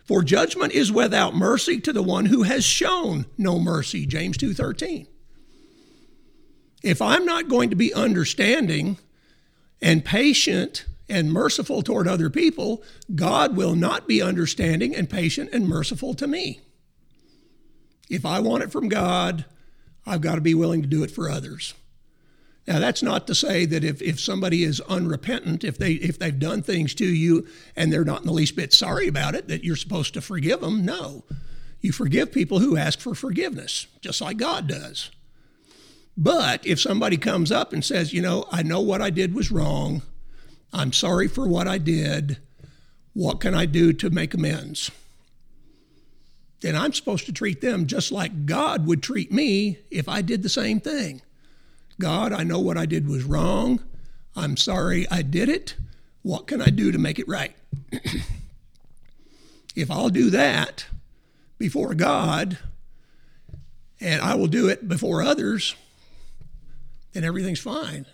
For 0.04 0.22
judgment 0.22 0.72
is 0.72 0.90
without 0.90 1.34
mercy 1.34 1.80
to 1.80 1.92
the 1.92 2.02
one 2.02 2.26
who 2.26 2.42
has 2.44 2.64
shown 2.64 3.26
no 3.36 3.58
mercy, 3.58 4.06
James 4.06 4.38
2:13. 4.38 5.06
If 6.82 7.02
I'm 7.02 7.26
not 7.26 7.48
going 7.48 7.70
to 7.70 7.76
be 7.76 7.92
understanding 7.92 8.98
and 9.82 10.04
patient 10.04 10.86
and 11.08 11.32
merciful 11.32 11.82
toward 11.82 12.06
other 12.06 12.30
people, 12.30 12.82
God 13.14 13.56
will 13.56 13.74
not 13.74 14.06
be 14.06 14.22
understanding 14.22 14.94
and 14.94 15.08
patient 15.08 15.50
and 15.52 15.68
merciful 15.68 16.14
to 16.14 16.26
me. 16.26 16.60
If 18.10 18.24
I 18.24 18.40
want 18.40 18.62
it 18.62 18.72
from 18.72 18.88
God, 18.88 19.44
I've 20.06 20.20
got 20.20 20.36
to 20.36 20.40
be 20.40 20.54
willing 20.54 20.82
to 20.82 20.88
do 20.88 21.02
it 21.02 21.10
for 21.10 21.28
others. 21.28 21.74
Now 22.66 22.78
that's 22.78 23.02
not 23.02 23.26
to 23.26 23.34
say 23.34 23.64
that 23.64 23.82
if, 23.82 24.02
if 24.02 24.20
somebody 24.20 24.62
is 24.62 24.82
unrepentant, 24.82 25.64
if 25.64 25.78
they 25.78 25.92
if 25.92 26.18
they've 26.18 26.38
done 26.38 26.62
things 26.62 26.94
to 26.96 27.06
you 27.06 27.46
and 27.74 27.90
they're 27.90 28.04
not 28.04 28.20
in 28.20 28.26
the 28.26 28.32
least 28.32 28.56
bit 28.56 28.74
sorry 28.74 29.08
about 29.08 29.34
it, 29.34 29.48
that 29.48 29.64
you're 29.64 29.76
supposed 29.76 30.12
to 30.14 30.20
forgive 30.20 30.60
them. 30.60 30.84
No. 30.84 31.24
You 31.80 31.92
forgive 31.92 32.30
people 32.30 32.58
who 32.58 32.76
ask 32.76 33.00
for 33.00 33.14
forgiveness, 33.14 33.86
just 34.02 34.20
like 34.20 34.36
God 34.36 34.66
does. 34.66 35.10
But 36.16 36.66
if 36.66 36.80
somebody 36.80 37.16
comes 37.16 37.52
up 37.52 37.72
and 37.72 37.84
says, 37.84 38.12
you 38.12 38.20
know, 38.20 38.44
I 38.50 38.62
know 38.62 38.80
what 38.80 39.00
I 39.00 39.10
did 39.10 39.34
was 39.34 39.52
wrong, 39.52 40.02
I'm 40.72 40.92
sorry 40.92 41.28
for 41.28 41.46
what 41.46 41.66
I 41.66 41.78
did. 41.78 42.38
What 43.14 43.40
can 43.40 43.54
I 43.54 43.66
do 43.66 43.92
to 43.94 44.10
make 44.10 44.34
amends? 44.34 44.90
Then 46.60 46.74
I'm 46.74 46.92
supposed 46.92 47.26
to 47.26 47.32
treat 47.32 47.60
them 47.60 47.86
just 47.86 48.10
like 48.10 48.46
God 48.46 48.86
would 48.86 49.02
treat 49.02 49.32
me 49.32 49.78
if 49.90 50.08
I 50.08 50.22
did 50.22 50.42
the 50.42 50.48
same 50.48 50.80
thing. 50.80 51.22
God, 52.00 52.32
I 52.32 52.44
know 52.44 52.58
what 52.58 52.76
I 52.76 52.86
did 52.86 53.08
was 53.08 53.24
wrong. 53.24 53.80
I'm 54.36 54.56
sorry 54.56 55.06
I 55.10 55.22
did 55.22 55.48
it. 55.48 55.74
What 56.22 56.46
can 56.46 56.60
I 56.60 56.66
do 56.66 56.92
to 56.92 56.98
make 56.98 57.18
it 57.18 57.28
right? 57.28 57.54
if 59.74 59.90
I'll 59.90 60.10
do 60.10 60.30
that 60.30 60.86
before 61.58 61.94
God 61.94 62.58
and 64.00 64.22
I 64.22 64.34
will 64.34 64.46
do 64.46 64.68
it 64.68 64.88
before 64.88 65.22
others, 65.22 65.74
then 67.12 67.24
everything's 67.24 67.60
fine. 67.60 68.06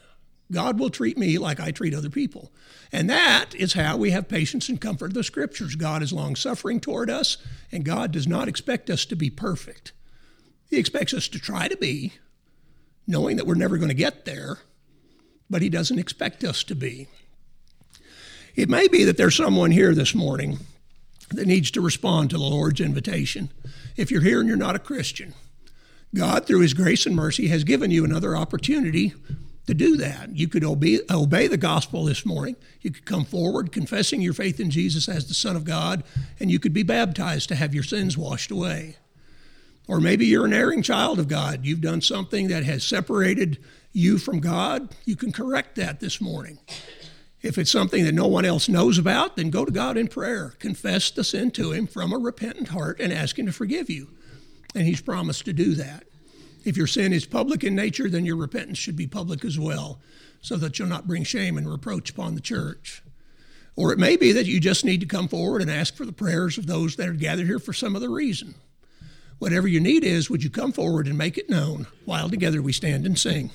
God 0.52 0.78
will 0.78 0.90
treat 0.90 1.16
me 1.16 1.38
like 1.38 1.58
I 1.58 1.70
treat 1.70 1.94
other 1.94 2.10
people. 2.10 2.52
And 2.92 3.08
that 3.08 3.54
is 3.54 3.72
how 3.72 3.96
we 3.96 4.10
have 4.10 4.28
patience 4.28 4.68
and 4.68 4.80
comfort 4.80 5.06
of 5.06 5.14
the 5.14 5.24
scriptures. 5.24 5.74
God 5.74 6.02
is 6.02 6.12
long 6.12 6.36
suffering 6.36 6.80
toward 6.80 7.10
us, 7.10 7.38
and 7.72 7.84
God 7.84 8.12
does 8.12 8.26
not 8.26 8.48
expect 8.48 8.90
us 8.90 9.04
to 9.06 9.16
be 9.16 9.30
perfect. 9.30 9.92
He 10.68 10.78
expects 10.78 11.14
us 11.14 11.28
to 11.28 11.38
try 11.38 11.68
to 11.68 11.76
be, 11.76 12.14
knowing 13.06 13.36
that 13.36 13.46
we're 13.46 13.54
never 13.54 13.78
going 13.78 13.88
to 13.88 13.94
get 13.94 14.24
there, 14.24 14.58
but 15.48 15.62
He 15.62 15.68
doesn't 15.68 15.98
expect 15.98 16.44
us 16.44 16.62
to 16.64 16.74
be. 16.74 17.08
It 18.54 18.68
may 18.68 18.86
be 18.86 19.04
that 19.04 19.16
there's 19.16 19.36
someone 19.36 19.70
here 19.70 19.94
this 19.94 20.14
morning 20.14 20.58
that 21.30 21.46
needs 21.46 21.70
to 21.72 21.80
respond 21.80 22.30
to 22.30 22.38
the 22.38 22.44
Lord's 22.44 22.80
invitation. 22.80 23.50
If 23.96 24.10
you're 24.10 24.20
here 24.20 24.40
and 24.40 24.48
you're 24.48 24.56
not 24.56 24.76
a 24.76 24.80
Christian, 24.80 25.34
God, 26.14 26.46
through 26.46 26.60
His 26.60 26.74
grace 26.74 27.06
and 27.06 27.16
mercy, 27.16 27.48
has 27.48 27.64
given 27.64 27.90
you 27.90 28.04
another 28.04 28.36
opportunity 28.36 29.14
to 29.66 29.74
do 29.74 29.96
that. 29.96 30.36
You 30.36 30.48
could 30.48 30.64
obey, 30.64 31.00
obey 31.10 31.46
the 31.46 31.56
gospel 31.56 32.04
this 32.04 32.26
morning. 32.26 32.56
You 32.80 32.90
could 32.90 33.06
come 33.06 33.24
forward 33.24 33.72
confessing 33.72 34.20
your 34.20 34.34
faith 34.34 34.60
in 34.60 34.70
Jesus 34.70 35.08
as 35.08 35.26
the 35.26 35.34
Son 35.34 35.56
of 35.56 35.64
God, 35.64 36.04
and 36.38 36.50
you 36.50 36.58
could 36.58 36.74
be 36.74 36.82
baptized 36.82 37.48
to 37.48 37.54
have 37.54 37.74
your 37.74 37.82
sins 37.82 38.18
washed 38.18 38.50
away. 38.50 38.96
Or 39.86 40.00
maybe 40.00 40.26
you're 40.26 40.46
an 40.46 40.54
erring 40.54 40.82
child 40.82 41.18
of 41.18 41.28
God. 41.28 41.64
You've 41.64 41.80
done 41.80 42.00
something 42.00 42.48
that 42.48 42.64
has 42.64 42.84
separated 42.84 43.58
you 43.92 44.18
from 44.18 44.40
God. 44.40 44.94
You 45.04 45.16
can 45.16 45.32
correct 45.32 45.76
that 45.76 46.00
this 46.00 46.20
morning. 46.20 46.58
If 47.42 47.58
it's 47.58 47.70
something 47.70 48.04
that 48.04 48.14
no 48.14 48.26
one 48.26 48.46
else 48.46 48.70
knows 48.70 48.96
about, 48.96 49.36
then 49.36 49.50
go 49.50 49.66
to 49.66 49.70
God 49.70 49.98
in 49.98 50.08
prayer. 50.08 50.54
Confess 50.58 51.10
the 51.10 51.22
sin 51.22 51.50
to 51.52 51.72
Him 51.72 51.86
from 51.86 52.12
a 52.12 52.18
repentant 52.18 52.68
heart 52.68 52.98
and 53.00 53.12
ask 53.12 53.38
Him 53.38 53.44
to 53.44 53.52
forgive 53.52 53.90
you. 53.90 54.08
And 54.74 54.86
He's 54.86 55.02
promised 55.02 55.44
to 55.44 55.52
do 55.52 55.74
that. 55.74 56.04
If 56.64 56.76
your 56.76 56.86
sin 56.86 57.12
is 57.12 57.26
public 57.26 57.62
in 57.62 57.74
nature, 57.74 58.08
then 58.08 58.24
your 58.24 58.36
repentance 58.36 58.78
should 58.78 58.96
be 58.96 59.06
public 59.06 59.44
as 59.44 59.58
well, 59.58 60.00
so 60.40 60.56
that 60.56 60.78
you'll 60.78 60.88
not 60.88 61.06
bring 61.06 61.24
shame 61.24 61.58
and 61.58 61.70
reproach 61.70 62.10
upon 62.10 62.34
the 62.34 62.40
church. 62.40 63.02
Or 63.76 63.92
it 63.92 63.98
may 63.98 64.16
be 64.16 64.32
that 64.32 64.46
you 64.46 64.60
just 64.60 64.84
need 64.84 65.00
to 65.00 65.06
come 65.06 65.28
forward 65.28 65.60
and 65.60 65.70
ask 65.70 65.94
for 65.94 66.06
the 66.06 66.12
prayers 66.12 66.58
of 66.58 66.66
those 66.66 66.96
that 66.96 67.08
are 67.08 67.14
gathered 67.14 67.46
here 67.46 67.58
for 67.58 67.72
some 67.72 67.96
other 67.96 68.10
reason. 68.10 68.54
Whatever 69.38 69.68
your 69.68 69.82
need 69.82 70.04
is, 70.04 70.30
would 70.30 70.44
you 70.44 70.50
come 70.50 70.72
forward 70.72 71.06
and 71.06 71.18
make 71.18 71.36
it 71.36 71.50
known 71.50 71.86
while 72.04 72.30
together 72.30 72.62
we 72.62 72.72
stand 72.72 73.04
and 73.04 73.18
sing? 73.18 73.50